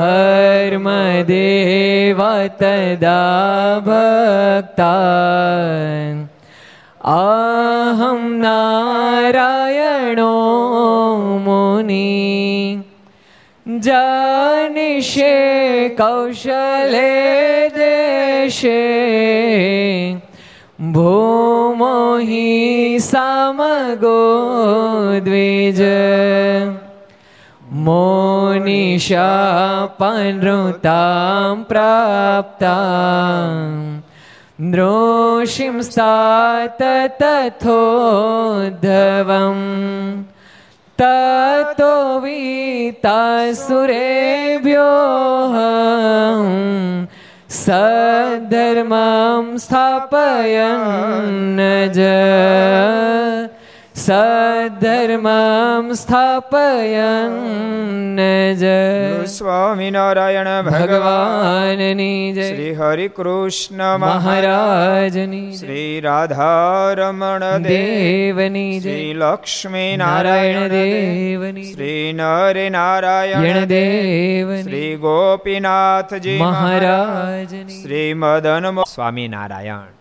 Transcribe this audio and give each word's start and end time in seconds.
धर्मदेव 0.00 1.20
तदा 2.60 3.22
भक्ता 3.86 4.94
अहं 7.14 8.22
नारायणो 8.42 10.32
मुनि 11.44 12.12
जानिषे 13.86 15.34
कौशले 16.00 17.12
देशे 17.76 18.80
भूमो 20.96 21.96
हि 22.28 22.98
समगो 23.02 24.20
द्विज 25.28 25.80
मोनिशापनृतां 27.86 29.08
प्राप्ता 31.70 32.76
द्रोषिंस्तात 34.74 36.82
तथोद्धवम् 37.22 37.64
ततो 41.00 41.94
वीतासुरेभ्यो 42.20 43.26
सद्धर्मं 47.64 49.44
स्थापयन् 49.64 51.60
ज 51.96 51.98
સધર્મમ 54.01 55.89
સ્થાપયન 55.93 57.35
જય 58.55 58.77
સ્વામિનારાયણ 59.27 60.49
ભગવાનની 60.67 62.15
જય 62.31 62.47
શ્રી 62.47 62.71
હરિ 62.73 63.05
કૃષ્ણ 63.11 63.83
મહારાજની 63.99 65.43
શ્રી 65.59 66.01
રાધારમણ 66.01 67.47
દેવની 67.67 68.65
જય 68.65 68.81
શ્રી 68.81 69.13
લક્ષ્મી 69.19 69.93
નારાયણ 69.97 70.67
દેવની 70.71 71.69
શ્રી 71.69 72.03
નરે 72.15 72.67
નારાયણ 72.71 73.63
દેવ 73.67 74.57
શ્રી 74.59 74.91
ગોપીનાથજી 74.99 76.41
મહારાજની 76.41 77.79
શ્રી 77.79 78.11
મદન 78.17 78.85
સ્વામિનારાયણ 78.89 80.00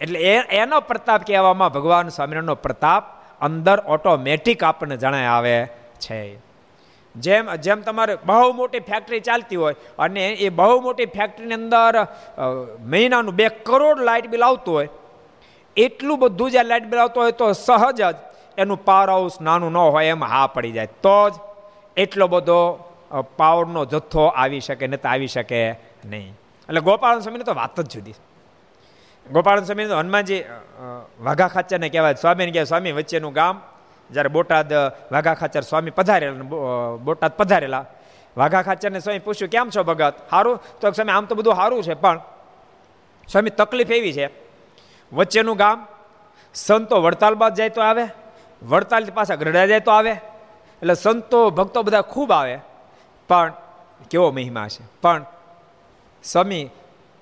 એટલે 0.00 0.18
એ 0.30 0.34
એનો 0.62 0.78
પ્રતાપ 0.88 1.20
કહેવામાં 1.26 1.72
ભગવાન 1.72 2.08
સ્વામિનારાયણનો 2.08 2.56
પ્રતાપ 2.66 3.04
અંદર 3.40 3.78
ઓટોમેટિક 3.94 4.64
આપણને 4.64 4.96
જણાય 4.96 5.30
આવે 5.36 5.56
છે. 6.00 6.20
જેમ 7.14 7.44
જેમ 7.64 7.82
તમારે 7.86 8.14
બહુ 8.26 8.48
મોટી 8.52 8.84
ફેક્ટરી 8.90 9.20
ચાલતી 9.20 9.60
હોય 9.62 9.76
અને 9.98 10.24
એ 10.46 10.48
બહુ 10.58 10.76
મોટી 10.80 11.08
ફેક્ટરીની 11.16 11.58
અંદર 11.62 11.94
મહિનાનું 12.92 13.38
બે 13.40 13.46
કરોડ 13.68 14.00
લાઇટ 14.08 14.28
બિલ 14.34 14.44
આવતું 14.44 14.74
હોય, 14.74 14.90
એટલું 15.76 16.20
બધું 16.20 16.50
જે 16.50 16.62
લાઇટ 16.62 16.88
બિલ 16.92 17.00
આવતું 17.04 17.22
હોય 17.22 17.36
તો 17.42 17.48
સહજ 17.52 18.00
જ 18.00 18.14
એનું 18.58 18.84
પાવર 18.84 19.08
હાઉસ 19.14 19.40
નાનું 19.40 19.72
ન 19.72 19.78
હોય 19.94 20.12
એમ 20.14 20.24
હા 20.34 20.46
પડી 20.54 20.74
જાય. 20.76 20.90
તો 21.04 21.18
જ 21.30 21.34
એટલો 21.96 22.26
બધો 22.34 22.60
પાવરનો 23.40 23.82
જથ્થો 23.92 24.24
આવી 24.42 24.60
શકે 24.60 24.86
નહીં 24.86 25.00
તો 25.02 25.08
આવી 25.08 25.32
શકે 25.34 25.60
નહીં. 26.04 26.32
એટલે 26.68 26.80
ગોપાલ 26.80 27.20
સ્વામીની 27.20 27.48
તો 27.50 27.54
વાત 27.62 27.80
જ 27.80 27.88
જુદી 27.94 28.16
ગોપાલ 29.32 29.64
સ્વામી 29.64 29.84
હનુમાનજી 29.84 30.44
વાઘા 31.20 31.48
ખાચરને 31.48 31.88
કહેવાય. 31.88 32.14
સ્વામીને 32.14 32.52
કહેવાય, 32.52 32.64
સ્વામી, 32.64 32.92
વચ્ચેનું 32.92 33.32
ગામ 33.32 33.60
જ્યારે 34.10 34.28
બોટાદ 34.28 34.72
વાઘા 35.12 35.34
ખાચર 35.34 35.60
સ્વામી 35.60 35.90
પધારેલા 35.90 36.42
બોટાદ 36.96 37.32
પધારેલા. 37.36 37.84
વાઘા 38.36 38.62
ખાચરને 38.62 39.00
સ્વામી 39.00 39.18
પૂછ્યું, 39.18 39.50
કેમ 39.50 39.70
છો 39.70 39.82
ભગત? 39.82 40.14
સારું 40.30 40.60
તો 40.80 40.90
સ્વામી, 40.90 41.12
આમ 41.12 41.24
તો 41.24 41.34
બધું 41.34 41.54
સારું 41.54 41.82
છે, 41.82 41.94
પણ 41.94 42.20
સ્વામી, 43.28 43.50
તકલીફ 43.50 43.90
એવી 43.90 44.12
છે. 44.12 44.28
વચ્ચેનું 45.12 45.56
ગામ, 45.56 45.86
સંતો 46.54 47.02
વડતાલ 47.02 47.34
બાદ 47.34 47.54
જાય 47.54 47.68
તો 47.68 47.82
આવે 47.82 48.04
વડતાલ 48.62 49.04
પાછા 49.14 49.34
ગઢડા 49.34 49.66
જાય 49.66 49.80
તો 49.80 49.90
આવે. 49.90 50.10
એટલે 50.10 50.94
સંતો, 50.94 51.50
ભક્તો 51.50 51.82
બધા 51.82 52.00
ખૂબ 52.00 52.32
આવે. 52.32 52.58
પણ 53.28 53.52
કેવો 54.10 54.30
મહિમા 54.30 54.68
છે. 54.68 54.84
પણ 55.02 55.24
સ્વામી 56.24 56.70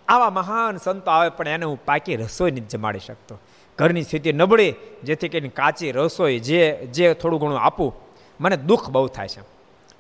આવા 0.09 0.31
મહાન 0.31 0.77
સંતો 0.77 1.11
આવે 1.11 1.29
પણ 1.29 1.49
એને 1.49 1.67
હું 1.67 1.85
પાકી 1.85 2.17
રસોઈ 2.17 2.51
નથી 2.51 2.61
જમાડી 2.61 2.99
શકતો. 2.99 3.39
ઘરની 3.79 4.03
સ્થિતિ 4.03 4.33
નબળી, 4.33 4.75
જેથી 5.05 5.29
કરીને 5.29 5.49
કાચી 5.49 5.93
રસોઈ 5.93 6.39
જે 6.39 6.87
જે 6.87 7.15
થોડું 7.15 7.41
ઘણું 7.41 7.61
આપું, 7.61 7.95
મને 8.41 8.57
દુઃખ 8.57 8.89
બહુ 8.89 9.07
થાય 9.07 9.29
છે. 9.29 9.41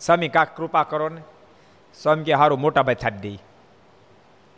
સ્વામી 0.00 0.28
કાક 0.28 0.56
કૃપા 0.56 0.82
કરો 0.82 1.08
ને. 1.08 1.20
સ્વામી 2.02 2.24
કે 2.24 2.32
સારું 2.32 2.60
મોટાભાઈ 2.60 2.94
થાપી 2.94 3.18
દઈ 3.18 3.38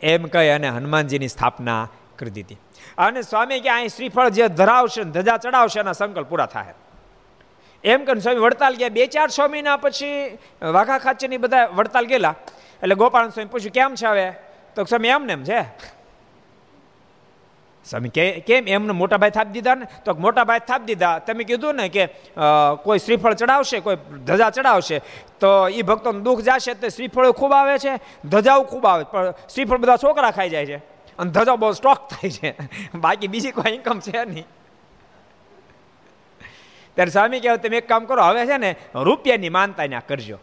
એમ 0.01 0.23
કહી 0.23 0.49
અને 0.49 0.69
હનુમાનજીની 0.69 1.27
સ્થાપના 1.27 1.89
કરી 2.15 2.29
દીધી. 2.29 2.57
અને 2.97 3.21
સ્વામી 3.21 3.59
કે 3.59 3.69
અહીં 3.69 3.87
શ્રીફળ 3.87 4.29
જે 4.29 4.47
ધરાવશે 4.47 5.03
ધજા 5.03 5.37
ચડાવશે, 5.37 5.79
એના 5.79 5.91
સંકલ્પ 5.91 6.27
પૂરા 6.29 6.45
થાય. 6.45 6.73
એમ 7.83 8.05
કરીને 8.05 8.21
સ્વામી 8.21 8.39
વડતાલ 8.39 8.75
ગયા 8.75 8.89
બે, 8.89 9.05
ચાર 9.05 9.47
મહિના 9.47 9.77
પછી 9.77 10.37
વાઘા 10.61 10.97
ખાચરની 10.97 11.37
બધા 11.37 11.65
વડતાલ 11.65 12.05
ગયેલા. 12.05 12.35
એટલે 12.83 12.95
ગોપાલ 12.95 13.29
સ્વામી 13.29 13.49
પૂછ્યું, 13.49 13.71
કેમ 13.71 13.95
છે 13.95 14.07
હવે? 14.07 14.46
તો 14.77 14.83
સ્વામી 14.85 15.09
એમને 15.09 15.33
એમ 15.33 15.43
છે? 15.43 15.61
સ્વામી 17.85 18.11
કે, 18.13 18.23
કેમ? 18.47 18.67
એમને 18.67 18.93
મોટા 18.93 19.17
ભાઈ 19.17 19.33
થાપ 19.33 19.49
દીધા 19.49 19.75
ને? 19.75 19.85
તો 20.05 20.13
મોટા 20.13 20.43
ભાઈ 20.43 20.61
થાપ 20.67 20.81
દીધા. 20.85 21.19
તમે 21.25 21.43
કીધું 21.49 21.75
ને 21.75 21.87
કે 21.89 22.03
કોઈ 22.83 22.99
શ્રીફળ 22.99 23.33
ચડાવશે, 23.33 23.79
કોઈ 23.79 23.97
ધજા 24.27 24.49
ચડાવશે, 24.49 24.97
તો 25.41 25.49
એ 25.69 25.81
ભક્તોનું 25.81 26.21
દુઃખ 26.23 26.43
જશે 26.45 26.73
તો 26.75 26.89
શ્રીફળો 26.89 27.31
ખૂબ 27.33 27.53
આવે 27.53 27.77
છે, 27.79 27.93
ધજાઓ 28.25 28.61
ખૂબ 28.69 28.85
આવે, 28.85 29.03
પણ 29.11 29.33
શ્રીફળ 29.49 29.81
બધા 29.81 29.97
છોકરા 29.97 30.31
ખાઈ 30.31 30.53
જાય 30.53 30.65
છે 30.65 30.77
અને 31.17 31.31
ધજા 31.31 31.55
બહુ 31.55 31.71
સ્ટોક 31.73 32.05
થાય 32.11 32.29
છે. 32.29 32.49
બાકી 32.95 33.27
બીજી 33.27 33.55
કોઈ 33.57 33.73
ઇન્કમ 33.73 33.99
છે 33.99 34.25
નહીં. 34.25 34.47
ત્યારે 36.95 37.11
સ્વામી 37.11 37.39
કહેવાય 37.39 37.63
તમે 37.63 37.77
એક 37.77 37.87
કામ 37.89 38.05
કરો, 38.05 38.21
હવે 38.21 38.45
છે 38.45 38.57
ને, 38.57 38.75
રૂપિયાની 38.93 39.49
માનતા 39.49 39.87
ત્યાં 39.87 40.05
કરજો. 40.07 40.37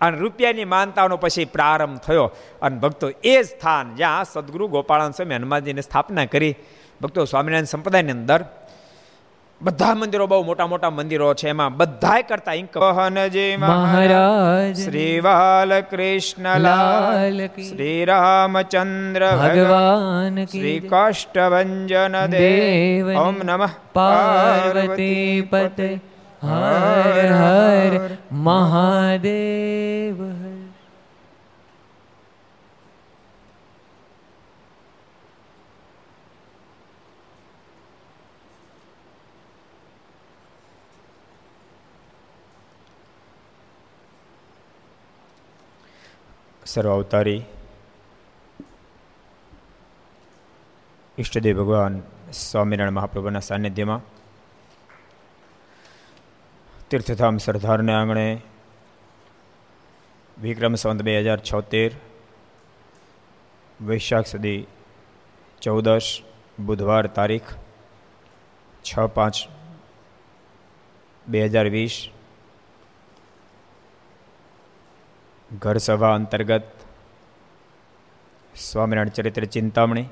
અને 0.00 0.18
રૂપિયાની 0.18 0.64
માનતાનો 0.64 1.16
પછી 1.16 1.44
પ્રારંભ 1.44 1.98
થયો. 1.98 2.30
અને 2.62 2.78
ભક્તો 2.78 3.10
એ 3.24 3.42
સ્થાન 3.42 3.94
જ્યાં 3.94 4.24
સદગુરુ 4.24 4.68
ગોપાળાન 4.68 5.10
સ્વામી 5.10 5.34
હનુમાનજીની 5.34 5.82
સ્થાપના 5.82 6.24
કરી. 6.24 6.54
ભક્તો 7.02 7.24
સ્વામિનારાયણ 7.24 7.64
સંપ્રદાયની 7.64 8.10
અંદર 8.10 8.44
બધા 9.62 9.94
મંદિરો 9.94 10.26
બહુ 10.26 10.44
મોટા 10.44 10.66
મોટા 10.66 10.90
મંદિરો 10.90 11.34
છે. 11.34 11.48
એમાં 11.48 11.76
બધા 11.76 12.20
કરતા 12.20 12.52
ઇન્કહનજી 12.52 13.56
મહારાજ. 13.56 14.84
શ્રી 14.84 15.20
બાલકૃષ્ણ 15.20 16.60
લાલ 16.60 17.46
શ્રી 17.46 18.04
રામચંદ્ર 18.04 19.30
ભગવાન 19.30 20.44
શ્રી 20.44 20.80
કાષ્ટભન 20.80 22.26
દેવ 22.26 23.18
ઓમ 23.18 23.34
નમઃ. 23.44 23.68
પાર્વતી 23.92 25.48
પતે. 25.50 26.07
હર 26.42 27.32
હર 27.32 28.16
મહાદેવ 28.32 30.18
સર્વ 46.66 46.90
અવતારી 46.90 47.42
ઈષ્ટદેવ 51.18 51.56
ભગવાન 51.56 51.94
સ્વામિનારાયણ 52.32 52.94
મહાપ્રભુના 52.94 53.40
સાનિધ્યમાં 53.40 54.17
તીર્થધામ 56.90 57.38
સરદારને 57.38 57.92
આંગણે 57.92 58.40
વિક્રમ 60.36 60.74
સંત 60.74 61.02
બે 61.02 61.20
હજાર 61.20 61.38
છોતેર, 61.38 61.90
વૈશાખ 63.82 64.26
સુધી 64.26 64.66
ચૌદશ 65.62 66.22
બુધવાર 66.60 67.06
તારીખ 67.06 67.50
છ 68.84 69.06
પાંચ 69.14 69.36
બે 71.28 71.44
હજાર 71.46 71.66
વીસ 71.66 72.08
ઘર 75.58 75.76
સભા 75.76 76.14
અંતર્ગત 76.14 76.66
સ્વામિનારાયણ 78.56 79.08
ચરિત્ર 79.08 79.44
ચિંતામણી 79.44 80.08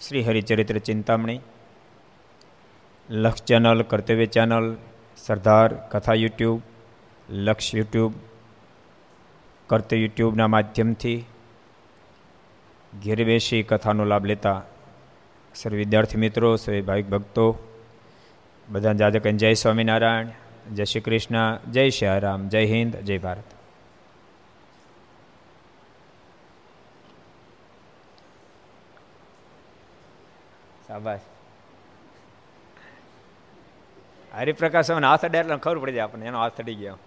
શ્રી 0.00 0.22
હરિચરિત્ર 0.22 0.78
ચિંતામણી, 0.78 1.40
લક્ષ 3.10 3.42
ચેનલ, 3.42 3.82
કર્તવ્ય 3.82 4.26
ચેનલ 4.26 4.76
સરદાર 5.16 5.74
કથા 5.74 6.14
યુટ્યુબ, 6.14 6.62
લક્ષ 7.28 7.74
યુટ્યુબ 7.74 8.12
કર્તવ્ય 9.66 10.00
યુટ્યુબના 10.00 10.46
માધ્યમથી 10.46 11.24
ઘેર 13.04 13.24
બેસી 13.24 13.62
કથાનો 13.62 14.04
લાભ 14.04 14.24
લેતા 14.24 14.62
સર્વ 15.54 15.76
વિદ્યાર્થી 15.76 16.18
મિત્રો, 16.18 16.56
સર્વે 16.56 16.80
ભાવિક 16.80 17.08
ભક્તો 17.08 17.58
બધા 18.68 18.92
જાજક 18.92 19.26
જય 19.26 19.54
સ્વામિનારાયણ, 19.54 20.26
જય 20.74 20.84
શ્રી 20.84 21.00
કૃષ્ણ, 21.00 21.58
જય 21.70 21.90
શ્રી 21.90 22.18
રામ 22.18 22.48
જય 22.48 22.64
હિન્દ, 22.64 22.96
જય 22.96 23.18
ભારત. 23.18 23.44
શાબાશ. 30.86 31.20
હરિપ્રકાશ 34.38 34.90
હાથ 34.90 35.24
અડે 35.24 35.38
એટલે 35.38 35.56
ખબર 35.56 35.78
પડી 35.78 35.92
જાય 35.92 36.04
આપણને, 36.04 36.26
એનો 36.26 36.38
હાથ 36.40 36.60
અડી 36.60 36.74
ગયો. 36.74 36.98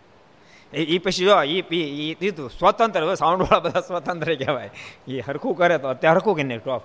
એ 0.73 0.97
પછી 0.97 1.25
જો 1.25 1.35
એ 1.43 2.13
દીધું 2.21 2.49
સ્વતંત્ર 2.49 3.01
સાઉન્ડ 3.01 3.15
સાઉન્ડવાળા 3.15 3.59
બધા 3.59 3.81
સ્વતંત્ર 3.81 4.35
કહેવાય. 4.35 4.69
એ 5.07 5.19
હરખું 5.19 5.55
કરે 5.57 5.77
તો 5.77 5.87
અત્યારે 5.87 6.15
હરખું 6.15 6.35
કરીને 6.35 6.57
ટોપ. 6.57 6.83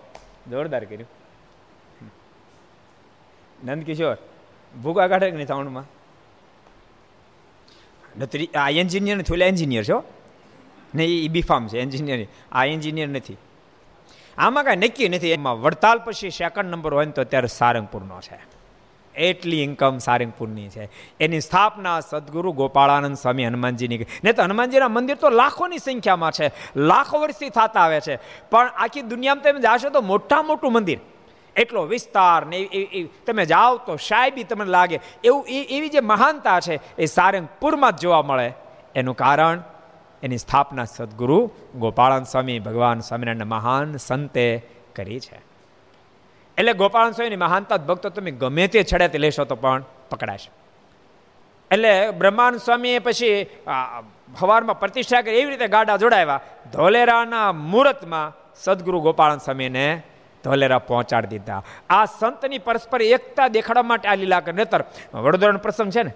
જોરદાર 0.51 0.85
કર્યું. 0.85 1.09
નંદકિશોર, 3.65 4.17
ભૂગા 4.75 5.07
કાઢે 5.09 5.31
કે 5.31 5.37
નહીં 5.37 5.47
સાઉન્ડમાં? 5.47 5.87
આ 8.55 8.69
એન્જિનિયર 8.71 9.17
નથી 9.17 9.35
ઓલા 9.35 9.47
એન્જિનિયર 9.47 9.85
છો 9.85 9.99
ને 10.95 11.05
એ 11.05 11.29
બીફામ 11.29 11.69
છે 11.69 11.79
એન્જિનિયર 11.81 12.27
આ 12.53 12.65
એન્જિનિયર 12.67 13.09
નથી. 13.09 13.37
આમાં 14.39 14.65
કાંઈ 14.65 14.77
નક્કી 14.77 15.09
નથી. 15.09 15.31
એમાં 15.31 15.61
વડતાલ 15.63 15.99
પછી 15.99 16.31
સેકન્ડ 16.31 16.71
નંબર 16.71 16.95
હોય 16.95 17.07
ને 17.07 17.13
તો 17.13 17.21
અત્યારે 17.23 17.49
સારંગપુરનો 17.49 18.21
છે. 18.21 18.39
એટલી 19.15 19.63
ઇન્કમ 19.63 19.99
સારંગપુરની 19.99 20.69
છે. 20.69 20.89
એની 21.21 21.41
સ્થાપના 21.41 22.01
સદગુરુ 22.01 22.53
ગોપાળાનંદ 22.53 23.17
સ્વામી 23.17 23.47
હનુમાનજીની 23.47 24.07
ને 24.25 24.33
તો 24.33 24.43
હનુમાનજીના 24.43 24.89
મંદિર 24.89 25.17
તો 25.17 25.31
લાખોની 25.31 25.79
સંખ્યામાં 25.79 26.33
છે. 26.33 26.53
લાખો 26.77 27.19
વર્ષથી 27.19 27.49
થતા 27.49 27.81
આવે 27.81 28.01
છે. 28.01 28.19
પણ 28.51 28.67
આખી 28.67 29.03
દુનિયામાં 29.03 29.45
તમે 29.45 29.61
જાશો 29.61 29.91
તો 29.91 30.01
મોટા 30.01 30.43
મોટું 30.43 30.73
મંદિર. 30.73 30.99
એટલો 31.57 31.83
વિસ્તાર 31.83 32.47
ને 32.47 32.69
તમે 33.27 33.45
જાઓ 33.45 33.77
તો 33.79 33.97
શાયબી 33.97 34.45
તમને 34.45 34.71
લાગે. 34.71 35.01
એવું 35.25 35.47
એવી 35.49 35.89
જે 35.89 36.01
મહાનતા 36.01 36.61
છે, 36.61 36.81
એ 36.97 37.07
સારંગપુરમાં 37.07 37.93
જ 37.93 38.01
જોવા 38.01 38.23
મળે. 38.23 38.53
એનું 38.95 39.17
કારણ, 39.17 39.63
એની 40.23 40.39
સ્થાપના 40.39 40.85
સદગુરુ 40.85 41.51
ગોપાળાનંદ 41.75 42.27
સ્વામી 42.27 42.59
ભગવાન 42.59 43.01
સ્વામિનારાયણ 43.01 43.45
મહાન 43.45 43.97
સંતે 43.97 44.67
કરી 44.97 45.21
છે. 45.21 45.52
એટલે 46.59 46.73
ગોપાલ 46.73 47.11
સ્વામીની 47.11 47.37
મહાનતા 47.37 47.77
ભક્તો 47.77 48.09
તમે 48.09 48.31
ગમે 48.31 48.67
તે 48.67 48.85
છડે 48.93 49.19
લેશો 49.19 49.45
તો 49.45 49.55
પણ 49.55 49.85
પકડાશે. 50.11 50.51
એટલે 51.71 52.11
બ્રહ્માનંદ 52.11 52.61
સ્વામીએ 52.61 52.99
પછી 52.99 53.47
હવારમાં 54.41 54.81
પ્રતિષ્ઠા 54.81 55.23
કરી, 55.23 55.35
એવી 55.35 55.51
રીતે 55.51 55.69
ગાડા 55.69 55.97
જોડાવ્યા. 55.97 56.41
ધોલેરાના 56.73 57.53
મુહૂર્તમાં 57.53 58.33
સદગુરુ 58.57 59.01
ગોપાલ 59.01 59.39
સ્વામીને 59.39 60.03
ધોલેરા 60.45 60.79
પહોંચાડી 60.79 61.27
દીધા. 61.27 61.63
આ 61.91 62.05
સંતની 62.05 62.59
પરસ્પર 62.59 63.03
એકતા 63.03 63.49
દેખાડવા 63.49 63.83
માટે 63.83 64.09
આ 64.09 64.15
લીલા 64.15 64.43
નતર. 64.49 64.85
વડોદરાનો 65.15 65.59
પ્રસંગ 65.59 65.93
છે 65.93 66.03
ને? 66.03 66.13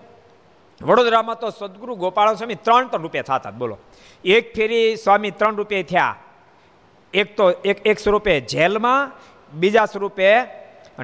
વડોદરામાં 0.82 1.38
તો 1.38 1.50
સદગુરુ 1.50 1.94
ગોપાલ 1.94 2.34
સ્વામી 2.34 2.54
ત્રણ 2.54 2.86
ત્રણ 2.86 3.02
રૂપિયા 3.02 3.22
થતા 3.22 3.50
બોલો. 3.50 3.78
એક 4.24 4.54
ફેરી 4.54 4.96
સ્વામી 4.96 5.30
ત્રણ 5.30 5.56
રૂપિયા 5.56 5.82
થયા. 5.82 6.16
એક 7.14 7.36
તો, 7.36 7.50
એક 7.50 7.86
એક 7.86 7.98
સ્વરૂપે 7.98 8.40
જેલમાં 8.40 9.12
બીજા 9.56 9.86
સ્વરૂપે 9.86 10.42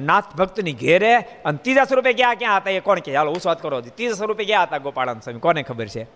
નાથ 0.01 0.35
ભક્તની 0.35 0.73
ઘેરે 0.73 1.17
અને 1.17 1.57
ત્રીજા 1.57 1.83
સ્વરૂપે 1.83 2.13
ક્યાં 2.13 2.35
ક્યાં 2.35 2.57
હતા 2.57 2.69
એ 2.69 2.79
કોણ 2.79 2.99
કે? 2.99 3.15
હાલો 3.15 3.31
ઉસ્વાદ 3.31 3.61
કરો 3.61 3.81
ત્રીજા 3.81 4.13
સ્વરૂપે 4.13 4.45
ક્યાં 4.45 4.63
હતા 4.63 4.77
ગોપાળાનંદ 4.77 5.21
સ્વામી? 5.21 5.39
કોને 5.39 5.63
ખબર 5.63 5.87
છે? 5.87 6.07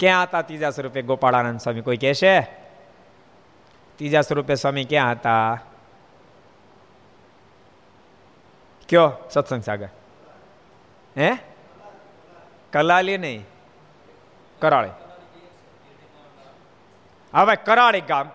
ક્યાં 0.00 0.22
હતા 0.22 0.42
ત્રીજા 0.42 0.70
સ્વરૂપે 0.70 1.02
ગોપાળાનંદ 1.02 1.60
સ્વામી? 1.60 1.80
કોઈ 1.80 1.96
કહેશે 1.96 2.40
ત્રીજા 3.96 4.20
સ્વરૂપે 4.20 4.54
સ્વામી 4.54 4.84
ક્યાં 4.84 5.10
હતા? 5.10 5.58
કયો? 8.88 9.12
સત્સંગ 9.30 9.62
સાગર. 9.62 9.88
હે? 11.18 11.32
કલાલી 12.72 13.18
નહીં. 13.18 13.46
કરાળી. 14.60 14.88
હવે 17.34 17.56
કરાળી 17.56 18.00
ગામ. 18.00 18.30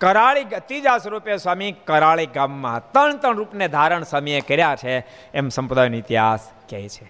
કરાળી 0.00 0.60
ત્રીજા 0.68 0.98
સ્વરૂપે 0.98 1.38
સ્વામી 1.38 1.72
કરાળી 1.88 2.30
ગામમાં 2.34 2.84
ત્રણ 2.92 3.16
ત્રણ 3.22 3.40
રૂપને 3.40 3.66
ધારણ 3.68 4.04
સ્વામીએ 4.10 4.40
કર્યા 4.40 4.76
છે 4.82 4.94
એમ 5.34 5.48
સંપ્રદાયનો 5.48 5.96
ઇતિહાસ 5.96 6.50
કહે 6.70 6.80
છે. 6.88 7.06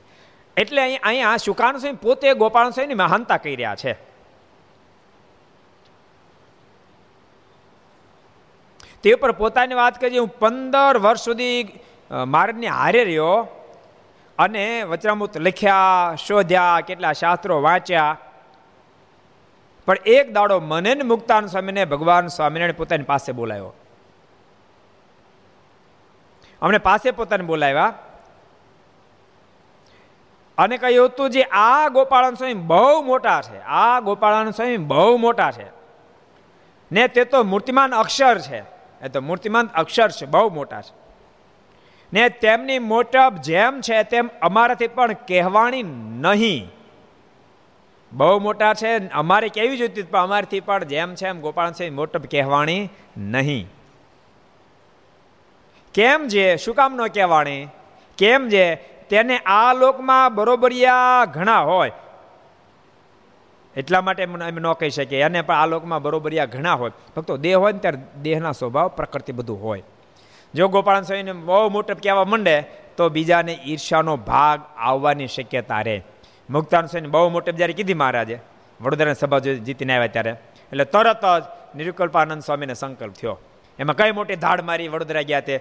એટલે 0.56 0.80
અહીં 0.82 1.02
અહીંયા 1.02 1.42
શુકાન 1.46 1.78
સ્વામી 1.78 2.02
પોતે 2.02 2.34
ગોપાલ 2.34 2.70
સ્વામીની 2.70 3.02
મહાનતા 3.02 3.36
કહી 3.36 3.56
રહ્યા 3.56 3.80
છે. 3.82 3.92
તે 9.02 9.14
ઉપર 9.14 9.32
પોતાની 9.32 9.80
વાત 9.82 10.00
કરીએ 10.00 10.18
હું 10.18 10.32
પંદર 10.38 10.98
વર્ષ 10.98 11.24
સુધી 11.24 11.58
માર્ગને 12.34 12.68
હારે 12.68 13.04
રહ્યો 13.04 13.36
અને 14.38 14.64
વચરામૃત 14.82 15.36
લખ્યા, 15.36 16.16
શોધ્યા, 16.16 16.80
કેટલા 16.86 17.12
શાસ્ત્રો 17.12 17.62
વાંચ્યા 17.62 18.18
પણ 19.90 19.96
એક 20.06 20.32
દાડો 20.32 20.60
મને 20.60 20.94
ને 20.94 21.02
મુક્તાન 21.02 21.46
સ્વામીને 21.46 21.84
ભગવાન 21.84 22.26
સ્વામિનારાયણ 22.26 22.72
પોતાની 22.72 23.02
પાસે 23.02 23.32
બોલાવ્યો 23.32 23.72
અમને 26.62 26.78
પાસે 26.78 27.10
પોતાને 27.10 27.44
બોલાવ્યા. 27.44 27.94
અને 30.58 30.76
કહ્યું 30.76 31.06
હતું 31.06 31.30
જે 31.30 31.42
આ 31.42 31.88
ગોપાળન 31.88 32.34
સ્વામી 32.34 32.54
બહુ 32.54 33.02
મોટા 33.02 33.40
છે, 33.40 33.60
આ 33.60 34.00
ગોપાળન 34.00 34.50
સ્વામી 34.50 34.76
બહુ 34.76 35.16
મોટા 35.16 35.50
છે. 35.50 35.66
ને 36.92 37.08
તે 37.08 37.24
તો 37.24 37.42
મૂર્તિમાન 37.42 37.94
અક્ષર 37.94 38.38
છે, 38.38 38.58
એ 39.02 39.08
તો 39.12 39.20
મૂર્તિમાન 39.20 39.66
અક્ષર 39.66 40.10
છે, 40.10 40.26
બહુ 40.26 40.54
મોટા 40.54 40.80
છે. 40.80 40.94
ને 42.12 42.28
તેમની 42.28 42.78
મોટપ 42.78 43.34
જેમ 43.42 43.80
છે 43.80 44.02
તેમ 44.02 44.30
અમારાથી 44.42 44.88
પણ 44.88 45.12
કહેવાની 45.12 45.82
નહીં. 45.82 46.79
બહુ 48.12 48.38
મોટા 48.38 48.74
છે. 48.74 49.08
અમારે 49.08 49.48
કેવી 49.48 49.76
જોઈતી 49.76 50.02
પણ 50.02 50.22
અમારથી 50.22 50.60
પણ 50.60 50.84
જેમ 50.84 51.14
છે 51.14 51.26
એમ 51.26 51.40
ગોપાલ 51.40 51.72
છે 51.72 51.90
મોટપ 51.90 52.26
કહેવાણી 52.30 52.88
નહીં. 53.16 53.68
કેમ 55.94 56.26
જે, 56.26 56.56
શું 56.56 56.74
કામ 56.74 56.94
ન 56.94 57.06
કહેવાણી? 57.06 57.68
કેમ 58.18 58.48
જે, 58.48 58.76
તેને 59.10 59.38
આ 59.38 59.72
લોકમાં 59.72 60.34
બરોબરિયા 60.34 61.24
ઘણા 61.24 61.60
હોય. 61.60 61.92
એટલા 63.76 64.00
માટે 64.00 64.22
એમ 64.22 64.36
ન 64.36 64.72
કહી 64.72 64.90
શકીએ. 64.90 65.22
એને 65.22 65.42
પણ 65.42 65.54
આ 65.54 65.66
લોકમાં 65.66 66.02
બરોબરિયા 66.02 66.44
ઘણા 66.44 66.74
હોય. 66.74 66.90
ફક્ત 67.16 67.32
દેહ 67.32 67.58
હોય 67.58 67.72
ને 67.72 67.78
ત્યારે 67.78 67.98
દેહના 68.22 68.52
સ્વભાવ, 68.52 68.88
પ્રકૃતિ 68.88 69.32
બધું 69.32 69.62
હોય. 69.62 69.82
જો 70.54 70.68
ગોપાલ 70.68 71.02
સ્વામીને 71.02 71.32
બહુ 71.32 71.68
મોટપ 71.68 71.96
કહેવા 72.02 72.24
માંડે, 72.24 72.64
તો 72.96 73.08
બીજાને 73.08 73.58
ઈર્ષાનો 73.64 74.16
ભાગ 74.16 74.60
આવવાની 74.76 75.26
શક્યતા 75.26 75.80
રહે. 75.80 76.02
મુક્તાન 76.50 76.86
સ્વામી 76.86 77.08
બહુ 77.08 77.28
મોટે 77.28 77.52
જ્યારે 77.52 77.72
કીધી 77.72 77.94
મહારાજે. 77.94 78.38
વડોદરા 78.80 79.12
સભા 79.12 79.38
જીતીને 79.38 79.94
આવ્યા 79.94 80.06
ત્યારે. 80.06 80.30
એટલે 80.30 80.84
તરત 80.84 81.24
જ 81.38 81.76
નિરુકલ્પાનંદ 81.76 82.42
સ્વામીને 82.42 82.74
સંકલ્પ 82.74 83.14
થયો. 83.14 83.38
એમાં 83.78 83.96
કઈ 83.96 84.12
મોટી 84.12 84.36
ધાડ 84.36 84.60
મારી 84.60 84.88
વડોદરા 84.88 85.22
ગયા 85.22 85.40
તે 85.40 85.60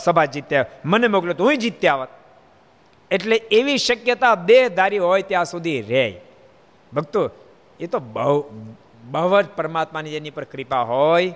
સભા 0.00 0.24
જીત્યા. 0.24 0.66
મને 0.84 1.08
મોકલ્યો 1.08 1.34
તો 1.34 1.44
હું 1.44 1.58
જીત્યા 1.58 1.94
આવત 1.94 2.08
એટલે 3.10 3.36
એવી 3.50 3.78
શક્યતા 3.78 4.34
દેહધારી 4.34 4.98
હોય 4.98 5.22
ત્યાં 5.22 5.44
સુધી 5.44 5.80
રહે. 5.82 6.20
ભક્તો, 6.92 7.30
એ 7.80 7.86
તો 7.86 7.98
બહુ 7.98 8.40
બહુ 9.04 9.42
જ 9.42 9.46
પરમાત્માની 9.56 10.10
જેની 10.10 10.30
પર 10.30 10.44
કૃપા 10.44 10.80
હોય, 10.82 11.34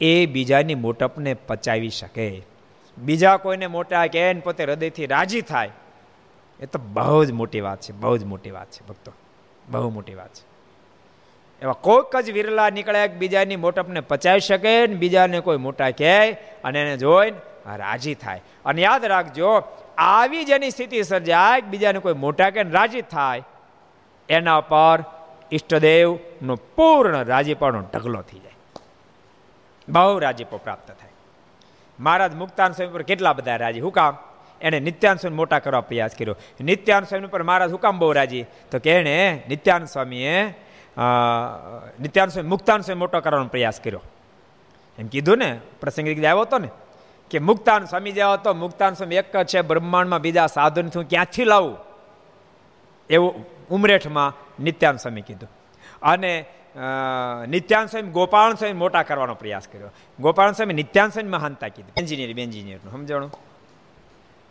એ 0.00 0.26
બીજાની 0.26 0.74
મોટપને 0.74 1.34
પચાવી 1.34 1.90
શકે. 1.90 2.42
બીજા 2.98 3.36
કોઈને 3.36 3.66
મોટા 3.66 4.06
કે 4.06 4.32
પોતે 4.34 4.64
હૃદયથી 4.64 5.06
રાજી 5.06 5.40
થાય 5.42 5.70
એ 6.60 6.66
તો 6.66 6.78
બહુ 6.78 7.24
જ 7.24 7.32
મોટી 7.32 7.60
વાત 7.60 7.80
છે, 7.80 7.92
બહુ 7.92 8.16
જ 8.16 8.24
મોટી 8.24 8.50
વાત 8.50 8.70
છે, 8.70 8.86
ભક્તો. 8.86 9.12
બહુ 9.68 9.90
મોટી 9.90 10.14
વાત 10.14 10.34
છે. 10.34 10.54
એવા 11.62 11.72
કોઈક 11.72 12.20
જ 12.20 12.30
વિરલા 12.30 12.70
નીકળે, 12.70 13.08
બીજાની 13.08 13.56
મોટપને 13.56 14.00
પચાવી 14.00 14.40
શકે 14.40 14.86
ને 14.86 14.94
બીજાને 14.94 15.40
કોઈ 15.40 15.56
મોટા 15.56 15.90
કહે 15.90 16.32
અને 16.64 16.80
એને 16.80 16.96
જોઈને 16.96 17.38
રાજી 17.76 18.14
થાય. 18.14 18.42
અને 18.64 18.82
યાદ 18.82 19.04
રાખજો, 19.04 19.62
આવી 19.98 20.44
જેની 20.44 20.70
સ્થિતિ 20.70 21.02
સર્જાય 21.02 21.60
બીજાને 21.60 21.98
કોઈ 21.98 22.14
મોટા 22.14 22.50
કે 22.50 22.62
રાજી 22.62 23.02
થાય, 23.02 23.42
એના 24.28 24.60
પર 24.60 25.04
ઈષ્ટદેવનો 25.52 26.56
પૂર્ણ 26.56 27.24
રાજીપાનો 27.24 27.82
ઢગલો 27.94 28.22
થઈ 28.22 28.38
જાય. 28.38 28.52
બહુ 29.88 30.18
રાજીપો 30.18 30.56
પ્રાપ્ત 30.56 30.88
થાય. 30.88 31.10
મહારાજ 32.00 32.34
મુક્તાન 32.34 32.72
સ્વામી 32.72 32.92
પર 32.92 33.02
કેટલા 33.02 33.32
બધા 33.32 33.56
રાજી? 33.56 33.80
હું 33.80 33.92
કામ? 33.92 34.18
એણે 34.60 34.80
નિત્યાન 34.80 35.16
સ્વામી 35.16 35.36
મોટા 35.36 35.58
કરવા 35.58 35.80
પ્રયાસ 35.80 36.14
કર્યો. 36.18 36.36
નિત્યાન 36.60 37.04
સ્વામી 37.04 37.26
પર 37.26 37.42
મહારાજ 37.42 37.72
હુકામ 37.72 37.98
બહુ 37.98 38.12
રાજી. 38.12 38.44
તો 38.70 38.78
કે 38.78 38.92
એણે 38.92 39.42
નિત્યાન 39.48 39.84
સ્વામીએ 39.84 40.44
નિત્યાન 42.00 42.28
સ્વામી 42.28 42.48
મુક્તાન 42.48 42.80
સ્વામી 42.80 42.98
મોટો 42.98 43.20
કરવાનો 43.20 43.48
પ્રયાસ 43.48 43.80
કર્યો. 43.80 44.02
એમ 44.98 45.06
કીધું 45.06 45.38
ને, 45.38 45.60
પ્રસંગ 45.80 46.08
આવ્યો 46.08 46.40
હતો 46.40 46.58
ને, 46.58 46.68
કે 47.30 47.38
મુક્તાન 47.38 47.84
સ્વામી 47.84 48.12
જેવા 48.12 48.32
હતો 48.32 48.54
મુક્તાન 48.54 48.94
સ્વામી 48.94 49.14
એક 49.14 49.36
જ 49.36 49.46
છે, 49.46 49.60
બ્રહ્માંડમાં 49.60 50.20
બીજા 50.20 50.46
સાધન 50.46 50.88
હું 50.96 51.08
ક્યાંથી 51.08 51.44
લાવું? 51.44 51.76
એવું 53.10 53.44
ઉમરેઠમાં 53.68 54.32
નિત્યાન 54.62 54.96
સ્વામી 54.96 55.20
કીધું. 55.20 55.50
અને 56.02 56.44
નિત્યાન 57.48 57.86
સ્વામી 57.86 58.08
ગોપાલ 58.08 58.54
સ્વામી 58.54 58.72
મોટા 58.72 59.02
કરવાનો 59.02 59.34
પ્રયાસ 59.34 59.68
કર્યો. 59.68 59.90
ગોપાલ 60.20 60.52
સ્વામી 60.52 60.74
નિત્યાન 60.74 61.10
સ્વામી 61.10 61.28
મહાનતા 61.28 61.68
કીધું. 61.68 61.92
એન્જિનિયર 61.96 62.38
એન્જિનિયરનું 62.38 62.92
સમજાણું? 62.92 63.32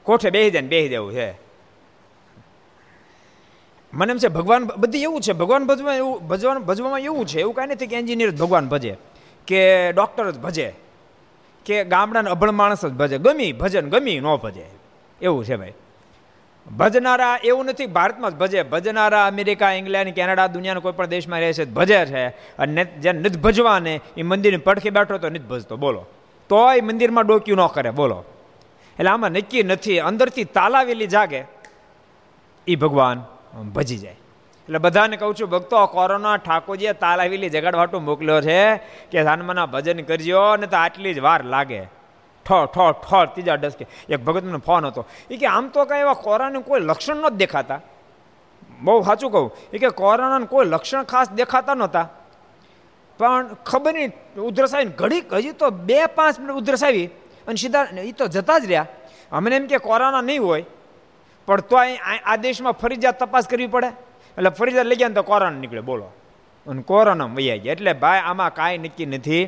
કોઠે 0.03 0.29
બેહી 0.29 0.51
જાય 0.51 0.61
ને 0.61 0.67
બેહી 0.67 0.89
દેવું 0.89 1.13
છે. 1.13 1.43
મને 3.93 4.11
એમ 4.11 4.17
છે 4.17 4.27
ભગવાન 4.27 4.65
બધી 4.65 5.03
એવું 5.03 5.21
છે, 5.21 5.33
ભગવાન 5.33 5.65
ભજવા 5.65 5.95
એવું, 5.95 6.27
ભજવાનું 6.27 6.65
ભજવામાં 6.65 6.99
એવું 6.99 7.25
છે, 7.25 7.39
એવું 7.39 7.53
કાંઈ 7.53 7.67
નથી 7.67 7.87
કે 7.87 7.95
એન્જિનિયર 7.95 8.29
જ 8.31 8.39
ભગવાન 8.39 8.67
ભજે, 8.67 8.97
કે 9.47 9.91
ડૉક્ટર 9.91 10.31
જ 10.31 10.39
ભજે, 10.39 10.73
કે 11.65 11.83
ગામડાના 11.83 12.31
અભણ 12.31 12.51
માણસ 12.51 12.85
જ 12.85 12.89
ભજે, 12.89 13.17
ગમી 13.17 13.53
ભજન, 13.53 13.89
ગમી 13.89 14.19
ન 14.19 14.35
ભજે, 14.35 14.65
એવું 15.21 15.45
છે 15.45 15.55
ભાઈ. 15.55 15.73
ભજનારા 16.77 17.39
એવું 17.43 17.65
નથી, 17.65 17.85
ભારતમાં 17.85 18.31
જ 18.31 18.35
ભજે, 18.35 18.63
ભજનારા 18.63 19.27
અમેરિકા, 19.27 19.71
ઇંગ્લેન્ડ, 19.71 20.13
કેનેડા, 20.13 20.47
દુનિયાના 20.47 20.79
કોઈ 20.79 20.91
પણ 20.91 21.05
દેશમાં 21.05 21.39
રહે 21.39 21.53
છે, 21.53 21.65
ભજે 21.65 22.05
છે, 22.05 22.27
અને 22.27 22.85
જે 22.85 23.11
નથી 23.11 23.39
ભજવાને, 23.39 24.01
એ 24.17 24.21
મંદિરની 24.23 24.57
પડખે 24.57 24.89
બેઠો 24.89 25.17
તો 25.17 25.29
નથી 25.29 25.39
ભજતો, 25.39 25.77
બોલો. 25.77 26.05
તોય 26.49 26.81
મંદિરમાં 26.81 27.27
ડોક્યું 27.27 27.57
ન 27.57 27.67
કરે, 27.67 27.89
બોલો. 27.89 28.23
એટલે 28.99 29.09
આમાં 29.09 29.31
નક્કી 29.31 29.63
નથી, 29.63 29.99
અંદરથી 29.99 30.43
તાલાવેલી 30.43 31.07
જાગે. 31.07 31.43
એ 32.67 32.75
ભગવાન 32.75 33.23
ભજી 33.73 33.97
જાય. 33.97 34.11
એટલે 34.11 34.77
બધાને 34.77 35.17
કહું 35.17 35.35
છું, 35.35 35.49
ભક્તો 35.49 35.85
કોરોના 35.85 36.37
ઠાકોરજીએ 36.37 36.93
તાલાવેલી 36.93 37.49
જગાડવાટું 37.49 38.03
મોકલ્યો 38.03 38.41
છે 38.41 38.75
કે 39.11 39.21
હનુમાના 39.21 39.65
ભજન 39.65 40.01
કરજો, 40.01 40.55
ને 40.55 40.67
તો 40.67 40.77
આટલી 40.77 41.13
જ 41.13 41.19
વાર 41.19 41.43
લાગે. 41.43 41.81
ઠ 42.45 42.53
ઠ 42.73 42.77
ઠ, 42.77 43.13
ત્રીજા 43.13 43.55
ડસકે. 43.55 43.85
એક 44.09 44.23
ભગતનો 44.23 44.57
ફોન 44.57 44.85
હતો. 44.85 45.05
એ 45.29 45.37
કે, 45.37 45.45
આમ 45.45 45.67
તો 45.67 45.85
કાંઈ 45.85 46.01
એવા 46.01 46.13
કોરોનાને 46.13 46.59
કોઈ 46.59 46.79
લક્ષણ 46.79 47.15
નહોતા 47.15 47.35
દેખાતા? 47.35 47.81
બહુ 48.81 49.01
સાચું 49.01 49.31
કહું. 49.31 49.51
એ 49.73 49.77
કે, 49.77 49.89
કોરોનાને 49.89 50.45
કોઈ 50.45 50.65
લક્ષણ 50.65 51.03
ખાસ 51.03 51.31
દેખાતા 51.31 51.73
નહોતા. 51.73 52.09
પણ 53.17 53.47
ખબર 53.65 53.93
નહીં, 53.93 54.41
ઉધરસ 54.41 54.75
આવીને 54.75 54.91
ઘડીક 54.91 55.33
હજી 55.33 55.51
તો 55.51 55.69
બે 55.69 56.05
પાંચ 56.05 56.39
મિનિટ 56.39 56.55
ઉધરસ 56.55 56.83
આવી. 56.83 57.09
અને 57.47 57.55
સીધા 57.55 57.87
એ 58.01 58.11
તો 58.11 58.27
જતા 58.27 58.59
જ 58.59 58.65
રહ્યા. 58.65 58.87
અમને 59.31 59.55
એમ 59.55 59.67
કે 59.67 59.77
કોરોના 59.77 60.21
નહીં 60.21 60.41
હોય, 60.43 60.65
પણ 61.47 61.61
તો 61.61 61.77
આ 62.25 62.35
દેશમાં 62.35 62.73
ફરજિયાત 62.73 63.19
તપાસ 63.19 63.47
કરવી 63.47 63.67
પડે. 63.67 63.87
એટલે 64.37 64.49
ફરજિયાત 64.49 64.85
લઈ 64.85 64.95
ગયા 64.95 65.07
ને 65.07 65.15
તો 65.15 65.23
કોરોના 65.23 65.59
નીકળે, 65.59 65.81
બોલો. 65.81 66.07
અને 66.67 66.81
કોરોના 66.81 67.25
વૈયા 67.25 67.55
ગયા. 67.55 67.73
એટલે 67.73 67.93
ભાઈ, 67.93 68.19
આમાં 68.19 68.53
કાંઈ 68.53 68.77
નક્કી 68.77 69.05
નથી. 69.05 69.41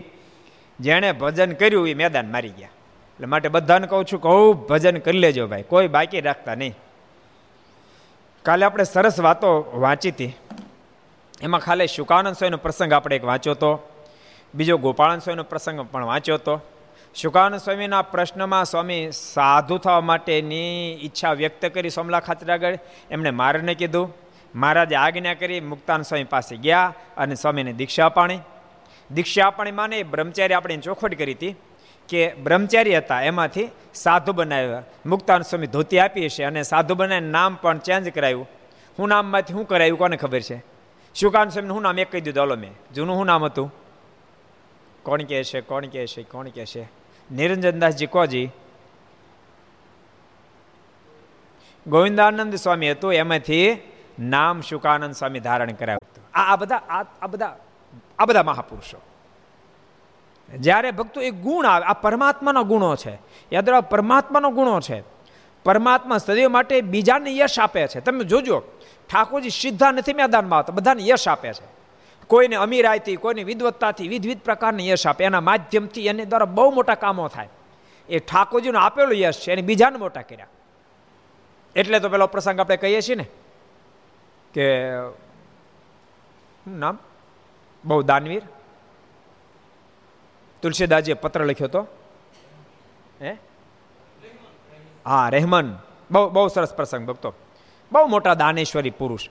જેણે 0.79 1.11
ભજન 1.11 1.51
કર્યું, 1.53 1.87
એ 1.89 1.93
મેદાન 1.93 2.31
મારી 2.31 2.49
ગયા. 2.49 2.69
એટલે 3.15 3.27
માટે 3.27 3.47
બધાને 3.49 3.87
કહું 3.87 4.05
છું 4.05 4.21
કહું 4.21 4.67
ભજન 4.67 4.97
કરી 4.97 5.19
લેજો 5.19 5.47
ભાઈ. 5.47 5.63
કોઈ 5.63 5.87
બાકી 5.87 6.21
રાખતા 6.21 6.55
નહીં. 6.55 6.73
કાલે 8.45 8.65
આપણે 8.65 8.83
સરસ 8.83 9.19
વાતો 9.19 9.49
વાંચી 9.73 10.11
હતી. 10.11 10.35
એમાં 11.41 11.61
ખાલી 11.61 11.87
શુકાનંદ 11.87 12.35
સ્વાયનો 12.35 12.57
પ્રસંગ 12.57 12.93
આપણે 12.93 13.15
એક 13.15 13.23
વાંચ્યો 13.23 13.53
હતો. 13.53 13.71
બીજો 14.55 14.77
ગોપાળન 14.77 15.19
સ્વાયનો 15.19 15.43
પ્રસંગ 15.43 15.81
પણ 15.91 16.05
વાંચ્યો 16.05 16.35
હતો. 16.35 16.55
શુકાનંદ 17.15 17.59
સ્વામીના 17.59 18.01
પ્રશ્નમાં 18.01 18.65
સ્વામી 18.65 19.11
સાધુ 19.11 19.77
થવા 19.77 20.01
માટેની 20.01 20.99
ઈચ્છા 21.01 21.33
વ્યક્ત 21.33 21.65
કરી 21.65 21.89
સોમલા 21.89 22.19
ખાતર 22.19 22.51
આગળ. 22.51 22.77
એમણે 23.11 23.29
મારને 23.29 23.73
કીધું, 23.73 24.13
મહારાજે 24.55 24.95
આજ્ઞા 24.95 25.33
કરી 25.33 25.59
મુક્તાન 25.59 26.01
સ્વામી 26.01 26.23
પાસે 26.23 26.55
ગયા 26.55 26.93
અને 27.17 27.35
સ્વામીને 27.35 27.73
દીક્ષા 27.73 28.05
અપાણી. 28.05 28.39
દીક્ષા 29.11 29.49
પાણી 29.49 29.71
માને 29.71 30.03
બ્રહ્મચારી 30.03 30.53
આપણે 30.53 30.77
ચોખવટ 30.77 31.15
કરી 31.15 31.33
હતી 31.33 31.55
કે 32.09 32.33
બ્રહ્મચારી 32.33 32.97
હતા, 32.97 33.21
એમાંથી 33.21 33.69
સાધુ 33.93 34.33
બનાવ્યા. 34.33 34.83
મુક્તાન 35.05 35.41
સ્વામી 35.41 35.67
ધોતી 35.67 35.99
આપી 35.99 36.29
છે 36.29 36.43
અને 36.43 36.63
સાધુ 36.63 36.95
બનાવીને 36.95 37.29
નામ 37.29 37.55
પણ 37.55 37.77
ચેન્જ 37.77 38.09
કરાયું. 38.09 38.49
હું 38.99 39.09
નામમાંથી 39.09 39.53
શું 39.53 39.67
કરાવ્યું 39.67 39.97
કોને 39.97 40.17
ખબર 40.17 40.39
છે? 40.39 40.63
શુકાન 41.15 41.49
સ્વામીનું 41.49 41.75
હું 41.75 41.83
નામ 41.83 41.99
એક 41.99 42.11
કહી 42.11 42.21
દીધું, 42.21 42.43
હલો 42.43 42.55
મેં. 42.55 42.71
જૂનું 42.95 43.15
હું 43.15 43.25
નામ 43.25 43.45
હતું? 43.45 43.73
કોણ 45.03 45.21
કહે 45.21 45.43
છે, 45.43 45.61
કોણ 45.61 45.85
કહે 45.85 46.07
છે, 46.07 46.23
કોણ 46.23 46.49
કહે 46.49 46.65
છે? 46.65 47.04
નિરંજનદાસજી 47.31 48.05
કોજી 48.05 48.49
ગોવિંદાનંદ 51.87 52.55
સ્વામી 52.55 52.91
હતું 52.91 53.13
એમાંથી 53.13 53.77
નામ 54.19 54.61
શુકાનંદ 54.61 55.13
સ્વામી 55.13 55.39
ધારણ 55.39 55.71
કરાવ્યું 55.71 56.09
હતું 56.11 56.23
આ 56.33 56.55
બધા 56.55 57.05
આ 57.21 57.27
બધા 57.27 57.57
આ 58.19 58.25
બધા 58.25 58.43
મહાપુરુષો 58.43 58.97
જ્યારે 60.59 60.91
ભક્તો 60.91 61.21
એ 61.21 61.31
ગુણ 61.31 61.65
આવે, 61.65 61.85
આ 61.85 61.93
પરમાત્માનો 61.93 62.63
ગુણો 62.63 62.95
છે, 62.95 63.19
યાદ 63.53 63.69
રાખો, 63.69 63.89
પરમાત્માનો 63.89 64.49
ગુણો 64.49 64.79
છે, 64.79 65.03
પરમાત્મા 65.63 66.17
સદૈવ 66.17 66.49
માટે 66.49 66.81
બીજાને 66.81 67.37
યશ 67.37 67.59
આપે 67.59 67.87
છે. 67.87 67.99
તમે 67.99 68.23
જોજો, 68.23 68.63
ઠાકોરજી 69.09 69.49
સીધા 69.49 69.91
નથી 69.91 70.13
મેદાનમાં 70.13 70.59
આવતા, 70.59 70.73
બધાને 70.73 71.03
યશ 71.07 71.27
આપે 71.27 71.53
છે. 71.53 71.84
કોઈને 72.27 72.55
અમીરાયથી 72.55 73.15
કોઈને 73.15 73.43
વિદવત્તાથી 73.43 74.07
વિધવિધ 74.07 74.41
પ્રકારની 74.41 74.89
યશ 74.89 75.07
આપે. 75.07 75.23
એના 75.23 75.41
માધ્યમથી 75.41 76.07
એને 76.07 76.25
દ્વારા 76.25 76.45
બહુ 76.45 76.71
મોટા 76.71 76.95
કામો 76.95 77.27
થાય. 77.27 77.49
એ 78.09 78.19
ઠાકોરજીનું 78.19 78.81
આપેલું 78.81 79.15
યશ 79.15 79.39
છે, 79.39 79.51
એને 79.51 79.61
બીજાને 79.61 79.97
મોટા 79.97 80.21
કર્યા. 80.21 80.47
એટલે 81.75 81.99
તો 81.99 82.09
પેલો 82.09 82.27
પ્રસંગ 82.27 82.59
આપણે 82.59 82.77
કહીએ 82.77 83.01
છીએ 83.01 83.15
ને 83.15 83.25
કે 84.53 84.83
નામ? 86.67 86.97
બહુ 87.85 88.01
દાનવીર. 88.01 88.41
તુલસીદાસજીએ 90.61 91.13
પત્ર 91.13 91.45
લખ્યો 91.45 91.67
હતો. 91.67 91.87
હે? 93.21 93.33
હા, 95.05 95.29
રહેમાન. 95.29 95.79
બહુ 96.11 96.29
બહુ 96.29 96.47
સરસ 96.47 96.73
પ્રસંગ, 96.73 97.07
ભક્તો. 97.07 97.33
બહુ 97.91 98.07
મોટા 98.07 98.33
દાનેશ્વરી 98.33 98.89
પુરુષ. 98.89 99.29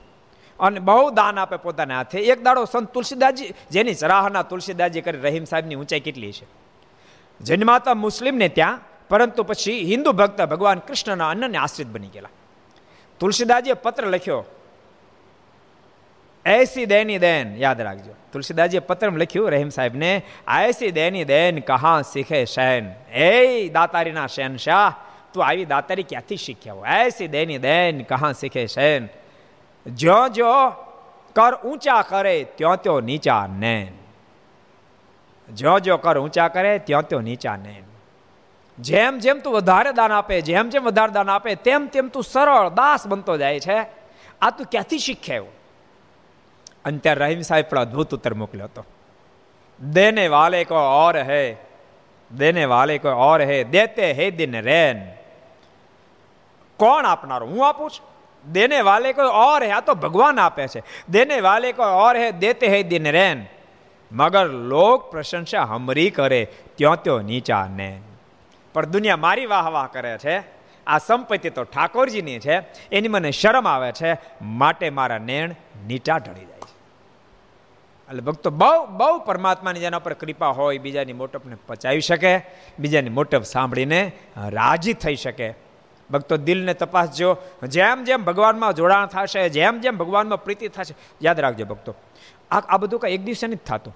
અને 0.59 0.79
બહુ 0.79 1.09
દાન 1.09 1.39
આપે 1.39 1.55
પોતાના 1.55 1.97
હાથે. 1.97 2.19
એક 2.19 2.43
દાડો 2.43 2.65
સંત 2.65 2.93
તુલસીદાસજી, 2.93 3.53
જેની 3.71 3.93
સરાહના 3.93 4.41
તુલસીદાસજી 4.41 5.01
કરી 5.01 5.17
રહીમ 5.17 5.43
સાહેબની 5.43 5.75
ઊંચાઈ 5.75 5.99
કેટલી 5.99 6.31
છે? 6.31 6.45
જન્માતા 7.41 7.93
મુસ્લિમને 7.93 8.47
ત્યાં, 8.47 8.79
પરંતુ 9.09 9.43
પછી 9.43 9.83
હિન્દુ 9.83 10.11
ભક્ત 10.11 10.41
ભગવાન 10.41 10.79
કૃષ્ણના 10.79 11.29
અન્નને 11.29 11.57
આશ્રિત 11.57 11.87
બની 11.87 12.07
ગયેલા. 12.07 12.29
તુલસીદાસજીએ 13.19 13.73
પત્ર 13.73 14.05
લખ્યો. 14.05 14.45
એસી 16.45 16.85
દેની 16.85 17.17
દેન 17.17 17.55
યાદ 17.57 17.81
રાખજો. 17.81 18.13
તુલસીદાસજીએ 18.33 18.79
પત્રમાં 18.79 19.19
લખ્યું, 19.19 19.51
રહીમ 19.51 19.69
સાહેબને, 19.69 20.23
એસી 20.67 20.91
દેની 20.91 21.23
દેન 21.23 21.59
કહા 21.59 22.01
શીખે 22.01 22.45
શૈન 22.45 22.91
એ 23.13 23.69
દાતારીના 23.69 24.27
શહેનશાહ 24.27 24.93
તું 25.33 25.45
આવી 25.45 25.65
દાતારી 25.65 26.03
ક્યાંથી 26.03 26.37
શીખ્યા 26.37 26.73
હો? 26.73 26.85
એસી 26.85 27.27
દેની 27.27 27.57
દેન 27.57 28.03
કહા 28.03 28.31
શીખે 28.31 28.67
શૈન 28.67 29.07
જો 29.93 30.27
જો 30.27 30.69
કર 31.35 31.55
ઊંચા 31.55 32.01
કરે, 32.01 32.43
ત્યાં 32.43 32.81
ત્યો 32.81 32.99
નીચા 32.99 33.47
ને. 33.47 33.91
જો 35.53 35.79
જો 35.79 35.97
કર 35.97 36.19
ઊંચા 36.19 36.47
કરે, 36.47 36.79
ત્યાં 36.79 37.07
ત્યો 37.07 37.21
નીચા 37.21 37.55
ને. 37.55 37.83
જેમ 38.79 39.17
જેમ 39.17 39.39
તું 39.39 39.53
વધારે 39.53 39.93
દાન 39.93 40.11
આપે, 40.11 40.41
જેમ 40.41 40.69
જેમ 40.69 40.83
વધારે 40.83 41.11
દાન 41.11 41.29
આપે, 41.29 41.55
તેમ 41.55 41.87
તેમ 41.87 42.09
તું 42.09 42.23
સરળ, 42.23 42.69
દાસ 42.69 43.07
બનતો 43.07 43.37
જાય 43.37 43.59
છે. 43.59 44.05
આ 44.41 44.49
તું 44.49 44.65
ક્યાંથી 44.65 44.99
શીખ્યા 44.99 45.41
અને 46.85 46.97
ત્યાં 46.97 47.15
રહીમ 47.15 47.41
સાહેબ 47.41 47.65
પણ 47.65 47.79
અદભુત 47.79 48.13
ઉત્તર 48.13 48.33
મોકલ્યો 48.33 48.63
હતો. 48.63 48.85
દેને 49.91 50.27
વાલે 50.27 50.63
કો 50.63 50.75
ઓર 50.75 51.17
હે, 51.17 51.55
દેને 52.37 52.65
વાલે 52.65 52.97
કો 52.97 53.09
ઓર 53.09 53.41
હે, 53.41 53.63
દેતે 53.63 54.13
હે 54.13 54.31
દિન 54.31 54.61
રેન. 54.61 55.11
કોણ 56.77 57.05
આપનારો? 57.05 57.47
હું 57.47 57.67
આપું 57.67 57.89
છું? 57.89 58.14
દેને 58.51 58.81
વાલે 58.81 59.13
કોઈ 59.13 59.25
ઓર 59.25 59.63
હે, 59.63 59.71
આ 59.71 59.81
તો 59.81 59.93
ભગવાન 59.93 60.39
આપે 60.39 60.67
છે. 60.67 60.83
દેને 61.09 61.39
વાલે 61.39 61.71
કોઈ 61.71 61.87
ઓર 61.87 62.17
હે, 62.17 62.31
દેતે 62.31 62.67
હે 62.67 62.83
દિન 62.83 63.11
રેન. 63.11 63.45
મગર 64.11 64.45
લોક 64.45 65.11
પ્રશંસા 65.11 65.63
હમરી 65.63 66.09
કરે, 66.09 66.47
ત્યો 66.75 66.95
ત્યો 66.95 67.19
નીચા 67.19 67.67
ને 67.67 67.99
પણ 68.73 68.85
દુનિયા 68.85 69.17
મારી 69.17 69.45
વાહ 69.45 69.69
વાહ 69.69 69.87
કરે 69.87 70.17
છે. 70.17 70.43
આ 70.87 70.97
સંપત્તિ 70.97 71.49
તો 71.49 71.63
ઠાકોરજીની 71.63 72.39
છે. 72.39 72.57
એની 72.91 73.07
મને 73.07 73.31
શરમ 73.31 73.67
આવે 73.67 73.91
છે. 73.91 74.17
માટે 74.41 74.89
મારા 74.89 75.17
નેણ 75.17 75.55
નીચા 75.87 76.17
ઢળી 76.17 76.45
જાય 76.45 76.55
એટલે 78.09 78.21
ભક્તો 78.21 78.49
બહુ 78.49 78.85
બહુ 78.85 79.19
પરમાત્માની 79.19 79.79
જેના 79.79 79.99
પર 79.99 80.13
કૃપા 80.13 80.47
હોય, 80.47 80.77
બીજાની 80.77 81.13
મોટપને 81.13 81.55
પચાવી 81.67 82.01
શકે, 82.01 82.37
બીજાની 82.79 83.09
મોટપ 83.09 83.41
સાંભળીને 83.41 84.11
રાજી 84.37 84.93
થઈ 84.93 85.15
શકે. 85.15 85.64
ભક્તો 86.11 86.37
દિલને 86.37 86.73
તપાસજો 86.73 87.37
જેમ 87.67 88.03
જેમ 88.03 88.23
ભગવાનમાં 88.23 88.73
જોડાણ 88.73 89.05
થશે, 89.05 89.49
જેમ 89.49 89.79
જેમ 89.79 89.97
ભગવાનમાં 89.97 90.43
પ્રીતિ 90.43 90.67
થશે, 90.67 90.95
યાદ 91.21 91.39
રાખજો 91.39 91.65
ભક્તો. 91.65 91.95
આ 92.51 92.59
આ 92.59 92.77
બધું 92.77 92.99
કાંઈ 92.99 93.13
એક 93.13 93.23
દિવસે 93.23 93.47
નથી 93.47 93.55
થતું. 93.55 93.95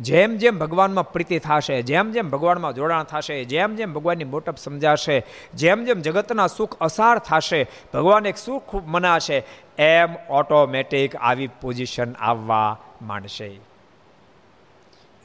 જેમ 0.00 0.36
જેમ 0.36 0.58
ભગવાનમાં 0.58 1.12
પ્રીતિ 1.12 1.38
થશે, 1.38 1.82
જેમ 1.82 2.12
જેમ 2.12 2.30
ભગવાનમાં 2.30 2.74
જોડાણ 2.74 3.02
થશે, 3.02 3.44
જેમ 3.44 3.76
જેમ 3.76 3.92
ભગવાનની 3.92 4.24
મોટપ 4.24 4.56
સમજાશે, 4.56 5.26
જેમ 5.54 5.84
જેમ 5.84 6.00
જગતના 6.00 6.46
સુખ 6.46 6.78
અસાર 6.80 7.18
થશે, 7.18 7.66
ભગવાન 7.94 8.26
એક 8.26 8.36
સુખ 8.36 8.74
મનાશે, 8.74 9.44
એમ 9.78 10.16
ઓટોમેટિક 10.30 11.16
આવી 11.16 11.46
પોઝિશન 11.46 12.12
આવવા 12.12 12.78
માંડશે. 13.02 13.60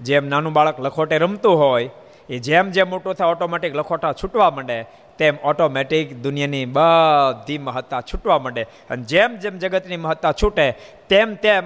જેમ 0.02 0.28
નાનું 0.28 0.54
બાળક 0.54 0.80
લખોટે 0.80 1.18
રમતું 1.18 1.60
હોય 1.60 1.90
એ 2.30 2.40
જેમ 2.40 2.72
જેમ 2.72 2.90
મોટું 2.90 3.14
થાય 3.14 3.28
ઓટોમેટિક 3.28 3.76
લખોટા 3.76 4.14
છૂટવા 4.14 4.52
માંડે, 4.52 4.78
તેમ 5.18 5.36
ઓટોમેટિક 5.44 6.16
દુનિયાની 6.22 6.66
બધી 6.66 7.58
મહત્તા 7.58 8.02
છૂટવા 8.02 8.40
માંડે. 8.40 8.64
અને 8.90 9.04
જેમ 9.04 9.36
જેમ 9.36 9.58
જગતની 9.58 9.98
મહત્તા 9.98 10.32
છૂટે, 10.32 10.72
તેમ 11.10 11.36
તેમ 11.36 11.64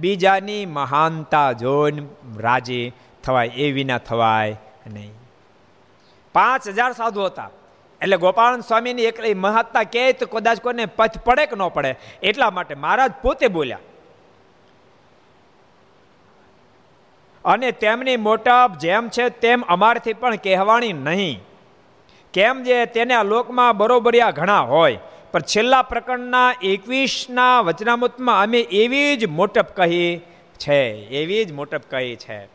બીજાની 0.00 0.66
મહાનતા 0.66 1.52
જોઈને 1.52 2.02
રાજી 2.36 2.92
થવાય, 3.24 3.46
એ 3.46 3.72
વિના 3.72 3.98
થવાય 3.98 4.56
નહીં. 4.86 5.12
પાંચ 6.34 6.68
હજાર 6.68 6.92
સાધુ 6.92 7.24
હતા. 7.24 7.50
એટલે 8.00 8.16
ગોપાલ 8.16 8.60
સ્વામીની 8.60 9.02
એકલી 9.02 9.34
મહત્તા 9.34 9.82
કે 9.82 10.12
તો 10.12 10.26
કદાચ 10.26 10.60
કોઈને 10.60 10.86
પથ 10.86 11.18
પડે 11.24 11.46
કે 11.46 11.56
ન 11.56 11.68
પડે, 11.68 11.96
એટલા 12.22 12.50
માટે 12.50 12.74
મહારાજ 12.74 13.12
પોતે 13.22 13.48
બોલ્યા 13.48 13.78
અને 17.44 17.70
તેમની 17.70 18.16
મોટપ 18.16 18.78
જેમ 18.80 19.08
છે 19.08 19.28
તેમ 19.28 19.62
અમારથી 19.62 20.12
પણ 20.12 20.36
કહેવાની 20.36 20.92
નહીં. 20.92 21.40
કેમ 22.32 22.62
જે 22.62 22.86
તેને 22.86 23.22
લોકમાં 23.22 23.76
બરોબરિયા 23.76 24.30
ઘણા 24.30 24.60
હોય, 24.60 24.98
પણ 25.32 25.40
છેલ્લા 25.40 25.82
પ્રકરણના 25.82 26.54
એકવીસના 26.62 27.60
વચનામૃતમાં 27.60 28.42
અમે 28.42 28.60
એવી 28.60 29.16
જ 29.16 29.26
મોટપ 29.26 29.66
કહી 29.76 30.20
છે, 30.58 30.92
એવી 30.92 31.44
જ 31.44 31.52
મોટપ 31.52 31.82
કહી 31.90 32.16
છે. 32.16 32.46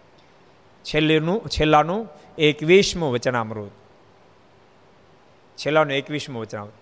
છેલ્લીનું, 0.83 1.49
છેલ્લાનું 1.49 2.09
એકવીસમું 2.37 3.11
વચનામૃત. 3.11 3.71
છેલ્લાનું 5.57 5.93
એકવીસમું 5.93 6.41
વચનામૃત. 6.41 6.73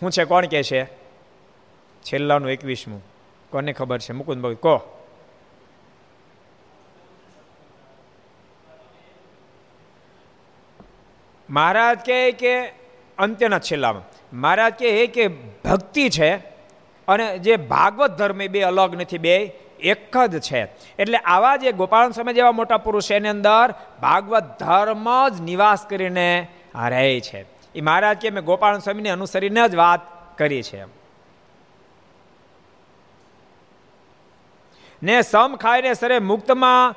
શું 0.00 0.10
છે, 0.10 0.24
કોણ 0.24 0.46
કહે 0.46 0.62
છે? 0.62 0.84
છેલ્લાનું 2.02 2.50
એકવીસમું. 2.50 3.04
કોને 3.50 3.72
ખબર 3.72 3.98
છે? 3.98 4.12
મુકુદ 4.12 4.38
ભાઈ, 4.40 4.54
કહો. 4.54 4.95
મહારાજ 11.50 11.98
કહે 12.06 12.30
કે 12.32 12.66
અંત્યના 13.18 13.58
છેલ્લામાં, 13.58 14.02
મહારાજ 14.40 14.72
કહે 14.72 15.06
કે 15.06 15.28
ભક્તિ 15.64 16.08
છે 16.08 16.36
અને 17.08 17.38
જે 17.38 17.56
ભાગવત 17.56 18.10
ધર્મ 18.10 18.46
બે 18.46 18.62
અલગ 18.62 19.00
નથી, 19.00 19.18
બે 19.18 19.36
એક 19.80 20.16
જ 20.16 20.40
છે. 20.40 20.68
એટલે 20.98 21.18
આવા 21.18 21.56
જે 21.56 21.72
ગોપાલ 21.72 22.10
સ્વામી 22.10 22.32
જેવા 22.32 22.52
મોટા 22.52 22.76
પુરુષ 22.76 23.10
એની 23.10 23.28
અંદર 23.28 23.74
ભાગવત 24.02 24.44
ધર્મ 24.60 25.28
જ 25.28 25.40
નિવાસ 25.40 25.86
કરીને 25.86 26.48
રહે 26.88 27.20
છે. 27.20 27.46
એ 27.74 27.80
મહારાજ 27.80 28.16
કે 28.16 28.30
મેં 28.30 28.44
ગોપાલ 28.44 28.78
સ્વામીને 28.78 29.10
અનુસરીને 29.10 29.68
જ 29.68 29.74
વાત 29.74 30.00
કરી 30.38 30.62
છે. 30.62 30.84
ને 35.02 35.22
સમ 35.22 35.56
ખાઈને 35.56 35.94
સરે 35.94 36.18
મુક્તમાં 36.18 36.94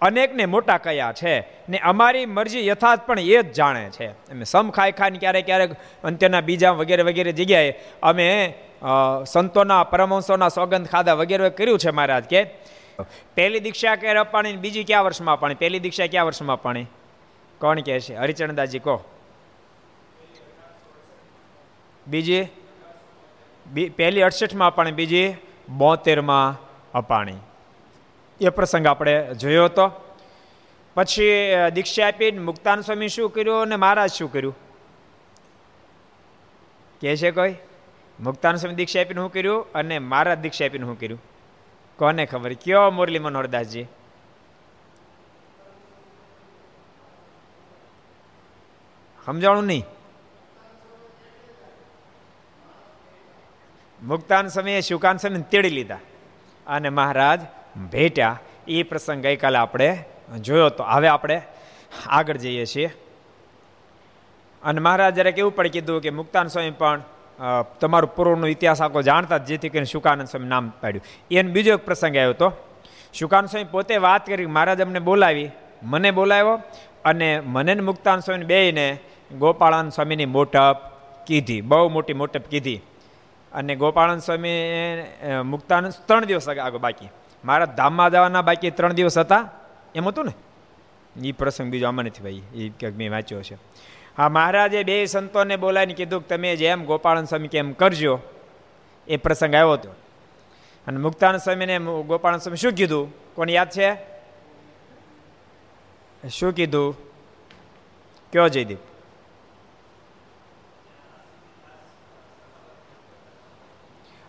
અનેકને 0.00 0.46
મોટા 0.46 0.78
કયા 0.78 1.12
છે 1.12 1.34
ને 1.68 1.78
અમારી 1.78 2.26
મરજી 2.26 2.66
યથાર્થ 2.66 3.06
પણ 3.06 3.20
એ 3.20 3.42
જ 3.42 3.52
જાણે 3.52 3.90
છે. 3.90 4.08
અમે 4.08 4.44
સમ 4.44 4.70
ખાઈ 4.70 4.92
ખાઈને 4.92 5.18
ક્યારેક 5.18 5.46
ક્યારેક 5.46 5.72
અંત્યના 6.04 6.40
બીજા 6.40 6.70
વગેરે 6.70 7.02
વગેરે 7.02 7.32
જગ્યાએ 7.32 7.74
અમે 8.02 8.54
સંતોના, 9.26 9.84
પરમહંસોના 9.84 10.48
સોગંદ 10.48 10.86
ખાધા 10.86 11.14
વગેરે 11.14 11.50
કર્યું 11.50 11.78
છે 11.78 11.90
મહારાજ 11.90 12.24
કે, 12.24 12.44
પહેલી 13.34 13.60
દીક્ષા 13.60 13.96
ક્યારે 13.96 14.18
અપાણી 14.18 14.56
બીજી 14.56 14.84
કયા 14.84 15.00
વર્ષમાં 15.00 15.34
અપાણી 15.34 15.54
પહેલી 15.54 15.78
દીક્ષા 15.78 16.06
કયા 16.06 16.22
વર્ષમાં 16.22 16.56
અપાણી 16.56 16.86
કોણ 17.60 17.80
કહે 17.80 18.00
છે? 18.00 18.16
હરિચરણદાસજી 18.16 18.78
કહો. 18.78 18.96
બીજી? 22.06 22.44
પહેલી 23.96 24.22
અડસઠમાં 24.22 24.68
અપાણી 24.68 24.92
બીજી 24.92 25.34
બોતેરમાં 25.68 26.56
અપાણી. 26.94 27.40
એ 28.40 28.48
પ્રસંગ 28.48 28.86
આપણે 28.86 29.34
જોયો 29.34 29.64
હતો. 29.64 29.90
પછી 30.94 31.24
દીક્ષા 31.74 32.06
આપીને 32.08 32.38
મુક્તાન 32.38 32.80
સ્વામી 32.80 33.08
શું 33.08 33.30
કર્યું 33.30 33.62
અને 33.62 33.76
મહારાજ 33.76 34.10
શું 34.10 34.32
કર્યું? 34.32 34.56
કે 37.00 37.16
છે 37.16 37.30
કોઈ? 37.30 37.54
મુક્તાન 38.20 38.56
સ્વામી 38.56 38.74
દીક્ષા 38.74 39.00
આપીને 39.00 39.20
શું 39.20 39.32
કર્યું 39.32 39.72
અને 39.72 39.98
મહારાજ 39.98 40.38
દીક્ષા 40.38 40.64
આપીને 40.64 40.84
શું 40.84 41.00
કર્યું? 41.00 41.22
કોને 41.96 42.26
ખબર? 42.26 42.52
કયો 42.52 42.90
મુરલી 42.90 43.18
મનોહરદાસજી? 43.18 43.86
સમજાણું 49.26 49.64
નહીં? 49.64 49.84
મુક્તાન 54.02 54.48
સમયે 54.48 54.80
શુકાન 54.80 55.16
સમય 55.16 55.40
તેડી 55.40 55.70
લીધા 55.70 55.98
અને 56.66 56.88
મહારાજ 56.88 57.40
ભેટ્યા. 57.92 58.38
એ 58.68 58.82
પ્રસંગ 58.82 59.22
ગઈકાલે 59.22 59.58
આપણે 59.58 59.88
જોયો 60.40 60.68
તો. 60.68 60.84
હવે 60.84 61.08
આપણે 61.08 61.42
આગળ 62.08 62.36
જઈએ 62.36 62.64
છીએ. 62.66 62.90
અને 64.62 64.80
મહારાજ 64.80 65.14
જ્યારે 65.14 65.32
કેવું 65.32 65.54
પણ 65.56 65.68
કીધું 65.68 66.00
કે 66.02 66.10
મુક્તાન 66.10 66.48
સ્વામી 66.48 66.70
પણ 66.70 67.02
તમારું 67.80 68.14
પૂર્વનો 68.14 68.46
ઇતિહાસ 68.46 68.82
આખો 68.82 69.02
જાણતા 69.02 69.38
જેથી 69.38 69.68
કરીને 69.68 69.84
શુકાનંદ 69.84 70.28
સ્વામી 70.28 70.48
નામ 70.48 70.68
પાડ્યું. 70.80 71.04
એને 71.30 71.52
બીજો 71.52 71.72
એક 71.72 71.84
પ્રસંગ 71.84 72.16
આવ્યો 72.16 72.30
હતો 72.30 72.52
શુકાનંદ 73.14 73.50
સ્વામી 73.50 73.68
પોતે 73.70 73.96
વાત 73.96 74.26
કરી, 74.26 74.46
મહારાજ 74.46 74.80
અમને 74.80 74.98
બોલાવી. 74.98 75.50
મને 75.82 76.10
બોલાવ્યો 76.10 76.54
અને 77.04 77.28
મને 77.40 77.74
મુક્તાન 77.80 78.20
સ્વામી 78.20 78.44
બેને 78.44 78.98
ગોપાળાન 79.38 79.90
સ્વામીની 79.90 80.26
મોટપ 80.26 80.76
કીધી. 81.26 81.60
બહુ 81.60 81.88
મોટી 81.88 82.14
મોટપ 82.14 82.44
કીધી. 82.50 82.80
અને 83.52 83.76
ગોપાળાન 83.76 84.18
સ્વામી 84.18 84.56
મુક્તાનંદ 85.44 85.92
ત્રણ 86.06 86.24
દિવસ 86.24 86.48
આગળ 86.48 86.78
બાકી. 86.78 87.08
મારા 87.46 87.64
ધામમાં 87.64 88.10
જવાના 88.10 88.42
બાકી 88.42 88.70
ત્રણ 88.70 88.92
દિવસ 88.92 89.18
હતા. 89.18 89.50
એમ 89.94 90.08
હતું 90.08 90.24
ને? 90.24 90.32
એ 91.28 91.32
પ્રસંગ 91.32 91.70
બીજો 91.70 91.88
આમાં 91.88 92.04
નથી 92.04 92.22
ભાઈ. 92.22 92.42
એ 92.54 92.68
ક્યાંક 92.68 92.96
મેં 92.96 93.12
વાંચ્યો 93.12 93.42
છે. 93.42 93.54
હા, 94.16 94.28
મહારાજે 94.28 94.82
બે 94.82 95.06
સંતોને 95.06 95.56
બોલાવીને 95.56 95.94
કીધું 95.94 96.22
કે 96.22 96.28
તમે 96.28 96.56
જેમ 96.56 96.84
ગોપાળન 96.84 97.24
સ્વામી 97.24 97.48
કેમ 97.48 97.72
કરજો. 97.72 98.20
એ 99.08 99.16
પ્રસંગ 99.16 99.54
આવ્યો 99.54 99.72
હતો. 99.72 99.90
અને 100.86 100.98
મુક્તાન 100.98 101.36
સ્વામીને 101.36 101.78
ગોપાળન 101.78 102.38
સ્વામી 102.38 102.56
શું 102.56 102.72
કીધું? 102.72 103.34
કોને 103.34 103.52
યાદ 103.52 103.70
છે? 103.70 103.94
શું 106.28 106.52
કીધું? 106.52 106.96
કયો 108.32 108.48
જયદીપ? 108.48 108.78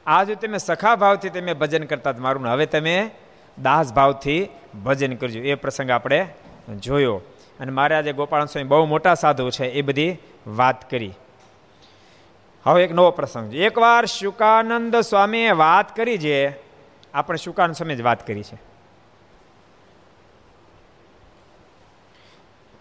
આજ 0.08 0.32
તમે 0.32 0.58
સખા 0.58 0.96
ભાવથી 0.96 1.30
તમે 1.30 1.54
ભજન 1.54 1.84
કરતા 1.84 2.14
મારું 2.18 2.48
હવે 2.48 2.66
તમે 2.66 3.10
દાસ 3.62 3.94
ભાવથી 3.94 4.50
ભજન 4.86 5.16
કરજો. 5.16 5.40
એ 5.40 5.56
પ્રસંગ 5.56 5.92
આપણે 5.92 6.28
જોયો. 6.80 7.22
અને 7.60 7.72
મારે 7.72 7.96
આજે 7.96 8.14
ગોપાલ 8.14 8.46
સ્વામી 8.46 8.68
બહુ 8.68 8.86
મોટા 8.86 9.14
સાધુ 9.14 9.50
છે, 9.50 9.66
એ 9.66 9.82
બધી 9.82 10.18
વાત 10.48 10.90
કરી. 10.90 11.14
હવે 12.64 12.84
એક 12.84 12.92
નવો 12.92 13.12
પ્રસંગ. 13.12 13.52
છે 13.52 13.58
એકવાર 13.58 14.06
શુકાનંદ 14.06 14.96
સ્વામીએ 14.96 15.52
વાત 15.52 15.96
કરી 15.96 16.18
છે 16.18 16.50
આપણે 17.14 17.38
શુકાનંદ 17.38 17.76
સ્વામી 17.76 17.96
જ 17.96 18.02
વાત 18.02 18.28
કરી 18.28 18.44
છે. 18.44 18.58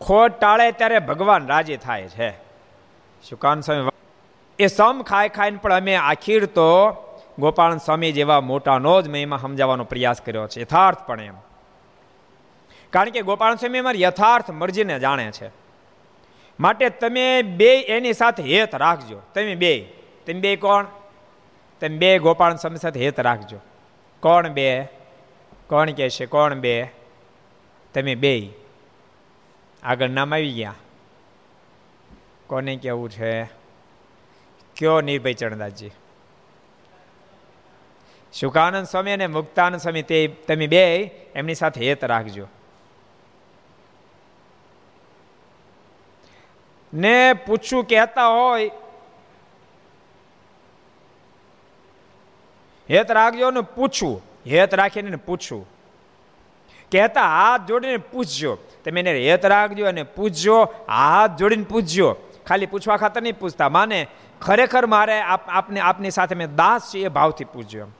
ખોટ 0.00 0.40
ટાળે 0.40 0.72
ત્યારે 0.72 0.98
ભગવાન 0.98 1.46
રાજી 1.46 1.76
થાય 1.76 2.08
છે. 2.08 2.30
શુકાન 3.28 3.60
સ્વામી 3.60 3.88
એ 4.58 4.66
સમ 4.66 5.02
ખાઈ 5.02 5.28
ખાઈને 5.28 5.56
પણ 5.56 5.72
અમે 5.72 5.94
આખીર 5.96 6.46
તો 6.46 7.02
ગોપાલ 7.38 7.78
સ્વામી 7.78 8.12
જેવા 8.12 8.40
મોટાનો 8.40 9.02
જ 9.02 9.08
મહિમા 9.08 9.36
સમજાવવાનો 9.36 9.84
પ્રયાસ 9.84 10.20
કર્યો 10.20 10.48
છે, 10.48 10.60
યથાર્થપણે 10.60 11.26
એમ. 11.26 11.34
કારણ 12.90 13.10
કે 13.10 13.22
ગોપાલ 13.22 13.54
સ્વામી 13.54 13.78
અમારી 13.78 14.02
યથાર્થ 14.02 14.50
મરજીને 14.50 15.00
જાણે 15.00 15.30
છે. 15.30 15.50
માટે 16.60 16.88
તમે 16.88 17.42
બે 17.42 17.80
એની 17.80 18.12
સાથે 18.12 18.42
હેત 18.42 18.74
રાખજો. 18.74 19.20
તમે 19.34 19.54
બે. 19.54 19.92
તમે 20.26 20.40
બે 20.40 20.56
કોણ? 20.56 20.86
તમે 21.80 21.98
બે 21.98 22.18
ગોપાલ 22.18 22.56
સ્વામી 22.56 22.76
સાથે 22.76 23.04
હેત 23.04 23.20
રાખજો. 23.20 23.58
કોણ 24.20 24.48
બે? 24.48 24.84
કોણ 25.66 25.90
કહે 25.90 26.08
છે, 26.08 26.26
કોણ 26.26 26.54
બે? 26.54 26.92
તમે 27.94 28.14
બે. 28.14 28.50
આગળ 29.82 30.08
નામ 30.08 30.34
આવી 30.34 30.52
ગયા. 30.52 30.74
કોને 32.46 32.76
કેવું 32.76 33.10
છે? 33.10 33.44
કયો 34.76 35.00
નિર્ભય 35.00 35.32
ચરણદાસજી? 35.32 35.90
શુકાનંદ 38.36 38.86
સ્વામી 38.86 39.12
અને 39.12 39.26
મુક્તાનંદ 39.26 39.80
સ્વામી 39.80 40.02
તે 40.02 40.18
તમે 40.48 40.66
બે 40.66 40.82
એમની 41.34 41.54
સાથે 41.54 41.80
હેત 41.88 42.04
રાખજો. 42.04 42.46
ને 46.92 47.14
પૂછવું 47.46 47.84
કહેતા 47.84 48.28
હોય, 48.28 48.70
હેત 52.88 53.10
રાખજો 53.10 53.50
ને 53.50 53.60
પૂછવું 53.60 54.22
હેત 54.46 54.74
રાખીને 54.74 55.16
પૂછવું 55.16 55.66
કહેતા 56.92 57.28
હાથ 57.28 57.68
જોડીને 57.68 57.96
પૂછજો, 58.12 58.52
તમે 58.84 59.00
એને 59.00 59.12
હેત 59.30 59.44
રાખજો 59.44 59.86
અને 59.86 60.02
પૂછજો, 60.02 60.56
હાથ 60.88 61.36
જોડીને 61.38 61.64
પૂછજો. 61.64 62.08
ખાલી 62.46 62.66
પૂછવા 62.66 62.96
ખાતર 62.96 63.22
નહીં 63.22 63.38
પૂછતા, 63.38 63.68
માને 63.68 64.06
ખરેખર 64.40 64.86
મારે 64.86 65.16
આપને 65.22 65.80
આપની 65.80 66.10
સાથે 66.10 66.34
મેં 66.34 66.56
દાસ 66.56 66.90
છે 66.92 66.98
એ 67.04 67.08
ભાવથી 67.08 67.44
પૂછજો 67.44 67.78
એમ. 67.80 67.92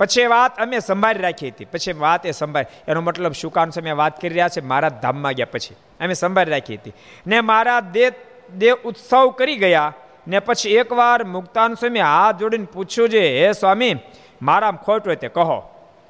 પછી 0.00 0.26
વાત 0.26 0.60
અમે 0.60 0.78
સંભાળી 0.78 1.20
રાખી 1.20 1.48
હતી. 1.48 1.64
પછી 1.64 1.92
વાત 1.92 2.26
એ 2.26 2.30
સંભાળી 2.30 2.84
એનો 2.88 3.00
મતલબ 3.00 3.32
શું? 3.32 3.52
કારણ 3.52 3.70
છે 3.70 3.90
વાત 3.90 4.20
કરી 4.20 4.28
રહ્યા 4.28 4.48
છે 4.48 4.60
મારા 4.60 4.88
ધામમાં 4.88 5.32
ગયા 5.32 5.46
પછી. 5.52 5.74
અમે 6.04 6.14
સંભાળી 6.14 6.50
રાખી 6.50 6.76
હતી. 6.76 6.92
ને 7.26 7.40
મારા 7.40 7.80
દેહ 7.80 8.10
દેહ 8.56 8.74
ઉત્સવ 8.84 9.30
કરી 9.30 9.56
ગયા. 9.56 9.94
ને 10.28 10.38
પછી 10.38 10.70
એકવાર 10.70 11.24
મુક્તાન 11.24 11.74
સ્વામી 11.74 12.00
હાથ 12.00 12.36
જોડીને 12.36 12.66
પૂછ્યું 12.72 13.08
છે, 13.08 13.46
હે 13.46 13.52
સ્વામી 13.52 13.96
મારા 14.42 14.70
ખોટ 14.70 15.06
હોય 15.06 15.16
તે 15.16 15.28
કહો. 15.28 15.62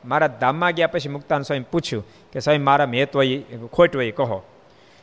મારા 0.05 0.27
ધામમાં 0.27 0.71
ગયા 0.71 0.87
પછી 0.87 1.09
મુક્તાન 1.09 1.43
સ્વામી 1.43 1.63
પૂછ્યું 1.63 2.07
કે, 2.33 2.41
સ્વામી 2.41 2.59
મારા 2.59 2.85
હેત 2.85 3.17
હોય, 3.17 3.39
ખોટ 3.73 3.97
હોય 3.97 4.11
કહો. 4.11 4.43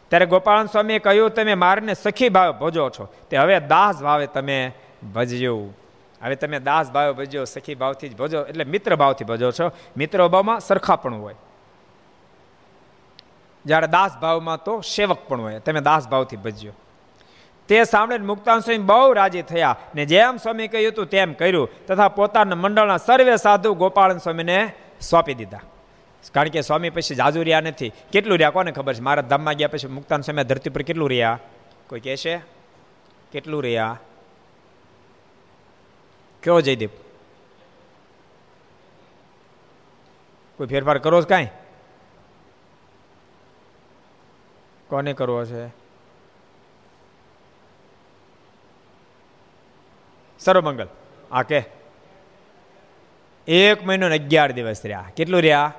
ત્યારે 0.10 0.26
ગોપાલ 0.26 0.66
સ્વામીએ 0.66 1.00
કહ્યું, 1.00 1.30
તમે 1.30 1.54
મારને 1.54 1.94
સખી 1.94 2.30
ભાવે 2.30 2.52
ભજો 2.52 2.90
છો. 2.90 3.14
તે 3.30 3.38
હવે 3.38 3.60
દાસ 3.60 4.02
ભાવે 4.02 4.28
તમે 4.28 4.72
ભજજો 5.14 5.74
હવે 6.22 6.36
તમે 6.36 6.60
દાસ 6.60 6.92
ભાવ 6.92 7.14
ભજો 7.14 7.46
સખી 7.46 7.76
ભાવથી 7.76 8.10
જ 8.10 8.16
ભજો 8.16 8.44
એટલે 8.44 8.66
મિત્ર 8.66 8.96
ભાવથી 8.96 9.26
ભજો 9.26 9.52
છો. 9.52 9.72
મિત્ર 9.98 10.28
ભાવમાં 10.28 10.60
સરખાપણું 10.60 11.22
હોય. 11.22 11.36
જ્યારે 13.66 13.88
દાસ 13.88 14.18
ભાવમાં 14.18 14.64
તો 14.64 14.82
સેવક 14.82 15.18
પણ 15.28 15.42
હોય. 15.42 15.60
તમે 15.60 15.80
દાસ 15.80 16.08
ભાવથી 16.08 16.38
ભજ્યો. 16.38 16.74
તે 17.68 17.84
સાંભળીને 17.84 18.26
મુક્તાન 18.26 18.60
સ્વામી 18.60 18.78
બહુ 18.78 19.14
રાજી 19.14 19.42
થયા 19.42 19.76
ને 19.96 20.06
જેમ 20.06 20.38
સ્વામી 20.38 20.68
કહ્યું 20.68 20.92
હતું 20.92 21.06
તેમ 21.06 21.34
કર્યું 21.34 21.70
તથા 21.88 22.08
પોતાના 22.08 22.56
મંડળના 22.56 22.98
સર્વે 22.98 23.36
સાધુ 23.36 23.74
ગોપાળન 23.74 24.18
સ્વામીને 24.18 24.72
સોંપી 25.02 25.34
દીધા. 25.34 25.60
કારણ 26.34 26.48
કે 26.48 26.62
સ્વામી 26.62 26.90
પછી 26.90 27.16
જાજુ 27.16 27.44
રહ્યા 27.44 27.62
નથી. 27.62 27.92
કેટલું 28.12 28.38
રહ્યા 28.38 28.50
કોને 28.50 28.72
ખબર 28.72 28.94
છે? 28.94 29.02
મારા 29.02 29.22
ધામમાં 29.22 29.54
ગયા 29.54 29.68
પછી 29.68 29.88
મુક્તાન 29.88 30.22
સ્વામી 30.22 30.44
ધરતી 30.44 30.70
પર 30.70 30.82
કેટલું 30.82 31.10
રહ્યા? 31.10 31.40
કોઈ 31.88 32.00
કહેશે 32.00 32.42
કેટલું 33.32 33.64
રહ્યા? 33.64 34.00
કેવો 36.48 36.62
જયદીપ? 36.62 36.90
કોઈ 40.58 40.68
ફેરફાર 40.68 40.98
કરો 40.98 41.22
છો 41.22 41.26
કાંઈ? 41.26 41.48
કોને 44.88 45.14
કરવો 45.14 45.46
છે? 45.46 45.68
સર્વમંગલ. 50.40 50.88
આ 51.32 51.44
કે. 51.44 51.64
એક 53.48 53.86
મહિનો 53.86 54.06
અગિયાર 54.06 54.52
દિવસ 54.52 54.82
રહ્યા. 54.84 55.06
કેટલું 55.16 55.42
રહ્યા? 55.42 55.74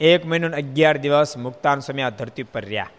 એક 0.00 0.26
મહિનો 0.26 0.48
ને 0.48 0.56
અગિયાર 0.56 0.96
દિવસ 0.96 1.36
મુક્તાન 1.36 1.80
સમય 1.80 2.10
ધરતી 2.10 2.42
પર 2.42 2.64
રહ્યા. 2.64 2.90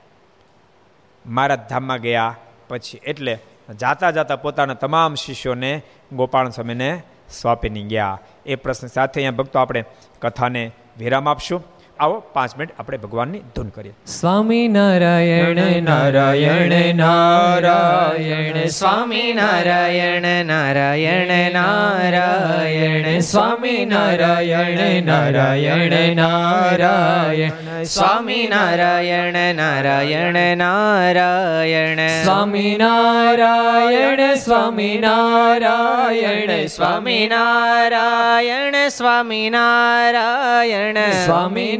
મારા 1.25 1.55
ધામમાં 1.55 1.97
ગયા 1.97 2.35
પછી, 2.67 3.01
એટલે 3.03 3.39
જાતા 3.71 4.11
જાતા 4.11 4.35
પોતાના 4.35 4.73
તમામ 4.73 5.15
શિષ્યોને 5.15 5.81
ગોપાલ 6.13 6.49
સ્વામીને 6.49 7.03
સોંપીને 7.41 7.81
ગયા. 7.81 8.19
એ 8.45 8.55
પ્રશ્ન 8.55 8.87
સાથે 8.87 9.19
અહીંયા 9.19 9.31
ભક્તો 9.31 9.59
આપણે 9.59 9.83
કથાને 10.19 10.71
વિરામ 10.97 11.29
આપશું. 11.29 11.63
આવો 11.99 12.19
પાંચ 12.33 12.57
મિનિટ 12.57 12.79
આપણે 12.79 12.97
ભગવાનની 12.97 13.39
ધૂન 13.55 13.67
કરીએ. 13.67 13.93
સ્વામી 14.07 14.67
નારાયણ 14.67 15.83
નારાયણ 15.83 16.95
નારાયણ, 16.95 18.65
સ્વામી 18.67 19.33
નારાયણ 19.33 20.45
નારાયણ 20.45 21.51
નારાયણ, 21.51 23.19
સ્વામી 23.19 23.85
નારાયણ 23.85 25.03
નારાયણ 25.03 26.15
નારાયણ, 26.15 27.83
સ્વામી 27.83 28.47
નારાયણ 28.47 29.55
નારાયણ 29.55 30.57
નારાયણ, 30.57 32.23
સ્વામી 32.23 32.77
નારાયણ 32.77 34.33
સ્વામી 34.33 34.97
નારાયણ 34.97 36.65
સ્વામી 36.65 37.27
નારાયણ 37.27 38.87
સ્વામી 38.87 39.49
નારાયણ, 39.49 40.97
સ્વામી 41.25 41.79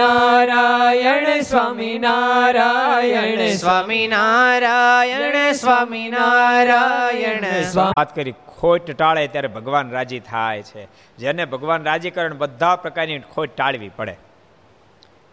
સ્વામિનારાયણ 0.00 1.40
સ્વામિનારાયણ 1.40 3.52
સ્વામિનારાયણ 3.52 5.52
સ્વામિનારાયણ 5.52 7.44
વાત 7.74 8.14
કરી, 8.14 8.32
ખોટ 8.32 8.90
ટાળે 8.90 9.26
ત્યારે 9.26 9.48
ભગવાન 9.48 9.90
રાજી 9.90 10.20
થાય 10.20 10.62
છે. 10.62 11.16
જેને 11.16 11.44
ભગવાન 11.44 11.84
રાજી 11.84 12.10
કરે 12.10 12.28
બધા 12.28 12.76
પ્રકારની 12.76 13.18
ખોટ 13.18 13.56
ટાળવી 13.56 13.88
પડે. 13.88 14.16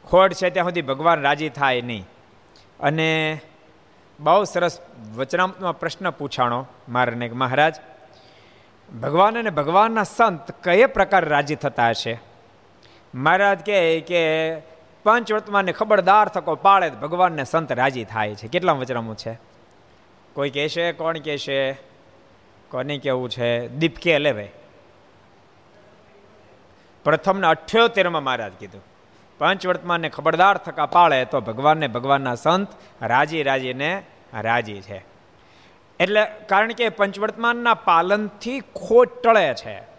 ખોટ 0.10 0.34
છે 0.34 0.50
ત્યાં 0.50 0.66
સુધી 0.66 0.82
ભગવાન 0.82 1.22
રાજી 1.22 1.50
થાય 1.50 1.82
નહીં. 1.82 2.08
અને 2.80 3.42
બહુ 4.20 4.44
સરસ 4.44 4.80
વચનામતમાં 5.16 5.80
પ્રશ્ન 5.80 6.10
પૂછાણો 6.10 6.68
મારને 6.90 7.30
મહારાજ. 7.30 7.76
ભગવાન 9.02 9.40
અને 9.40 9.50
ભગવાનના 9.50 10.04
સંત 10.04 10.64
કયા 10.64 10.88
પ્રકાર 10.88 11.26
રાજી 11.26 11.56
થતા 11.56 11.90
હશે? 11.90 12.27
મહારાજ 13.16 13.66
કહે 13.66 14.00
કે 14.00 14.56
પંચ 15.04 15.34
વર્તમાનને 15.34 15.72
ખબરદાર 15.72 16.28
થકો 16.28 16.56
પાળે 16.56 16.90
ભગવાનને 16.90 17.44
સંત 17.44 17.72
રાજી 17.72 18.04
થાય 18.04 18.36
છે. 18.36 18.48
કેટલા 18.48 18.72
વચરામું 18.72 19.18
છે? 19.18 19.40
કોઈ 20.34 20.50
કહેશે? 20.50 20.92
કોણ 20.92 21.18
કહેશે? 21.18 21.74
કોને 22.70 22.98
કેવું 22.98 23.30
છે? 23.30 23.68
દીપ 23.68 23.96
કે 23.98 24.20
લે 24.20 24.34
ભાઈ. 24.34 24.50
પ્રથમને 27.04 27.48
અઠ્યોતેરમાં 27.48 28.24
મહારાજ 28.24 28.52
કીધું. 28.52 28.84
પંચ 29.38 29.68
વર્તમાનને 29.68 30.10
ખબરદાર 30.10 30.58
થકા 30.58 30.86
પાળે 30.86 31.26
તો 31.26 31.42
ભગવાનને 31.42 31.88
ભગવાનના 31.88 32.36
સંત 32.36 32.68
રાજી 33.02 33.44
રાજીને 33.44 34.04
રાજી 34.34 34.82
છે. 34.82 35.06
એટલે 36.00 36.26
કારણ 36.26 36.74
કે 36.74 36.90
પંચવર્તમાનના 36.90 37.74
પાલનથી 37.74 38.60
ખોટ 38.60 39.22
ટળે 39.22 39.54
છે. 39.54 39.97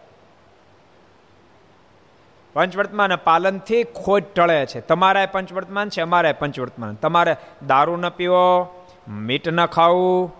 પંચવર્તમાન 2.58 3.16
પાલનથી 3.16 3.84
ખોજ 3.84 4.22
ટળે 4.34 4.66
છે. 4.66 4.80
તમારે 4.80 5.26
પંચવર્તમાન 5.26 5.88
છે 5.88 6.00
અમારે 6.00 6.32
પંચવર્તમાન. 6.32 6.94
તમારે 6.94 7.36
દારૂ 7.66 7.96
ન 7.96 8.08
પીવો, 8.08 8.84
મીટ 9.08 9.48
ન 9.48 9.66
ખાવું, 9.66 10.34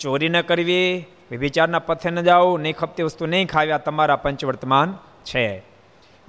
ચોરી 0.00 0.28
ન 0.28 0.40
કરવી 0.40 1.06
વિચારના 1.30 1.78
પથે 1.78 2.10
ન 2.10 2.20
જાવું, 2.20 2.60
નહીં 2.60 2.76
ખપતી 2.76 3.02
વસ્તુ 3.02 3.26
નહીં 3.26 3.48
ખાવ્યા 3.48 3.78
તમારા 3.78 4.16
પંચવર્તમાન 4.16 4.98
છે. 5.24 5.58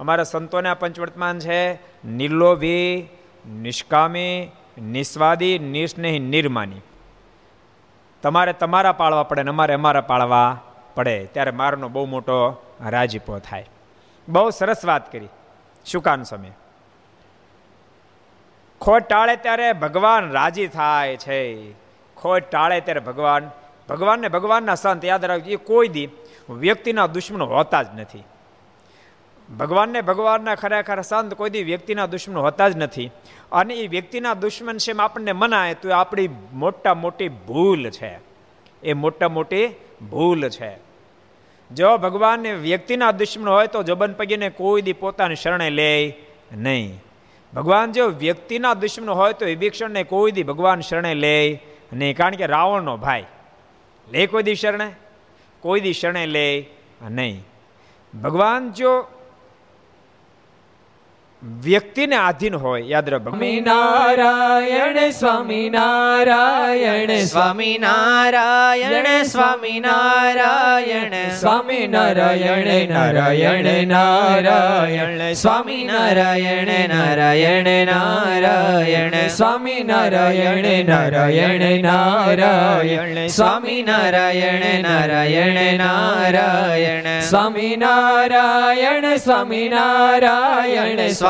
અમારા 0.00 0.22
સંતોને 0.22 0.68
આ 0.68 0.74
પંચવર્તમાન 0.74 1.38
છે. 1.38 1.74
નિર્લોભી, 2.08 3.08
નિષ્કામી, 3.52 4.50
નિસ્વાદી 4.82 5.58
નિસ્નેહી 5.58 6.18
નિર્માની. 6.18 6.80
તમારે 8.22 8.52
તમારા 8.52 8.92
પાળવા 8.92 9.22
પડે 9.22 9.42
ને 9.42 9.50
અમારે 9.50 9.74
અમારા 9.74 10.00
પાળવા 10.00 10.60
પડે. 10.94 11.26
ત્યારે 11.32 11.50
મારનો 11.50 11.88
બહુ 11.88 12.06
મોટો 12.06 12.62
રાજીપો 12.86 13.38
થાય. 13.38 13.66
બહુ 14.28 14.50
સરસ 14.50 14.84
વાત 14.84 15.12
કરી. 15.12 15.28
શુકાન 15.86 16.22
સમય 16.22 16.50
ખોટ 18.80 19.02
ટાળે 19.02 19.36
ત્યારે 19.36 19.72
ભગવાન 19.72 20.30
રાજી 20.30 20.66
થાય 20.66 21.16
છે. 21.16 21.72
ખોટ 22.16 22.50
ટાળે 22.50 22.80
ત્યારે 22.80 23.00
ભગવાન, 23.00 23.50
ભગવાનને 23.88 24.28
ભગવાનના 24.28 24.74
સંત 24.74 25.04
યાદ 25.04 25.24
રાખજો, 25.24 25.50
એ 25.50 25.56
કોઈ 25.56 25.88
દી 25.88 26.08
વ્યક્તિના 26.50 27.06
દુશ્મનો 27.06 27.46
હોતા 27.46 27.82
જ 27.82 27.86
નથી. 27.94 28.24
ભગવાનને 29.58 30.00
ભગવાનના 30.00 30.54
ખરેખર 30.54 31.00
સંત 31.00 31.34
કોઈ 31.34 31.50
દી 31.50 31.62
વ્યક્તિના 31.62 32.06
દુશ્મન 32.06 32.36
હોતા 32.36 32.68
જ 32.68 32.76
નથી. 32.76 33.10
અને 33.52 33.74
એ 33.74 33.86
વ્યક્તિના 33.86 34.34
દુશ્મન 34.34 34.76
છે 34.76 34.92
આપણને 34.98 35.32
મનાય, 35.32 35.74
તો 35.74 35.90
આપણી 35.90 36.28
મોટા 36.52 36.94
મોટી 36.94 37.28
ભૂલ 37.28 37.90
છે. 37.90 38.18
એ 38.82 38.92
મોટા 38.92 39.28
મોટી 39.28 39.68
ભૂલ 40.10 40.48
છે. 40.48 40.89
જો 41.74 41.98
ભગવાનને 41.98 42.52
વ્યક્તિના 42.52 43.10
દુશ્મન 43.10 43.48
હોય 43.48 43.66
તો 43.66 43.82
જબન 43.82 44.12
પગીને 44.12 44.48
કોઈ 44.50 44.82
દી 44.82 44.92
પોતાની 44.92 45.36
શરણે 45.36 45.70
લે 45.70 46.16
નહીં. 46.52 47.02
ભગવાન 47.54 47.92
જો 47.92 48.06
વ્યક્તિના 48.06 48.74
દુશ્મન 48.74 49.10
હોય 49.10 49.32
તો 49.32 49.46
વિભીક્ષણને 49.46 50.02
કોઈ 50.04 50.32
દી 50.32 50.42
ભગવાન 50.42 50.80
શરણે 50.80 51.14
લે 51.14 51.62
નહીં. 51.92 52.16
કારણ 52.16 52.34
કે 52.34 52.46
રાવણનો 52.46 52.96
ભાઈ 52.96 53.24
લે 54.12 54.26
કોઈ 54.26 54.42
દી 54.42 54.54
શરણે? 54.54 54.90
કોઈ 55.60 55.80
દી 55.80 55.92
શરણે 55.92 56.26
લે 56.26 56.70
નહીં. 57.10 57.44
ભગવાન 58.22 58.72
જો 58.72 59.06
વ્યક્તિને 61.42 62.16
આધીન 62.16 62.54
હોય 62.54 62.84
યાદ 62.86 63.06
રાખો 63.08 63.30
સ્વામી 63.30 63.60
નારાયણ 63.60 64.98
સ્વામી 65.10 65.68
નારાયણ 65.68 67.12
સ્વામી 67.24 67.76
નારાયણ 67.78 69.06
સ્વામી 69.24 69.80
નારાયણ 69.80 71.14
સ્વામી 71.30 71.86
નારાયણ 71.86 72.92
નારાયણ 72.92 73.88
નારાયણ 73.88 75.32
સ્વામી 75.34 75.84
નારાયણ 75.84 76.70
નારાયણ 76.88 77.70
નારાયણ 77.86 79.16
સ્વામી 79.28 79.80
નારાયણ 79.82 80.68
નારાયણ 80.86 81.82
નારાયણ 81.82 83.26
સ્વામી 83.28 83.82
નારાયણ 83.82 84.68
નારાયણ 84.82 85.58
નારાયણ 85.78 87.10
સ્વામી 87.22 87.74
નારાયણ 87.76 89.16
સ્વામી 89.16 89.68
નારાયણ 89.68 91.08
સ્વામી 91.08 91.29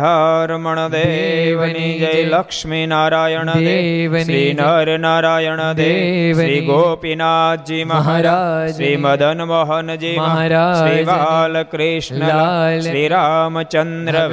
રાધારમણ 0.01 0.87
દેવની 0.87 1.99
જય 1.99 2.23
લક્ષ્મી 2.25 2.87
નારાયણ 2.87 3.45
દેવ 3.45 4.17
શ્રી 4.17 4.57
નર 4.59 4.97
નારાયણ 4.97 5.73
દેવ 5.73 6.41
શ્રી 6.41 6.65
ગોપીનાથજી 6.65 7.83
મહારાજ. 7.83 8.73
શ્રી 8.73 8.97
મદન 8.97 9.43
મોહનજી 9.43 10.17
મહારાજ. 10.17 10.89
શ્રી 10.89 11.03
બાલકૃષ્ણ 11.03 12.79
શ્રી 12.79 13.07
રામચંદ્ર 13.07 14.29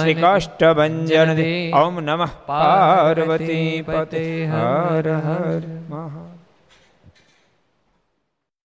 શ્રી 0.00 0.14
કાષ્ટભંજન 0.14 1.30
ઓમ 1.74 2.00
નમઃ. 2.00 2.28
પાર્વતી 2.46 3.84
પતે 3.86 4.48
હર 4.52 5.20
હર 5.24 5.62
મહા 5.90 6.33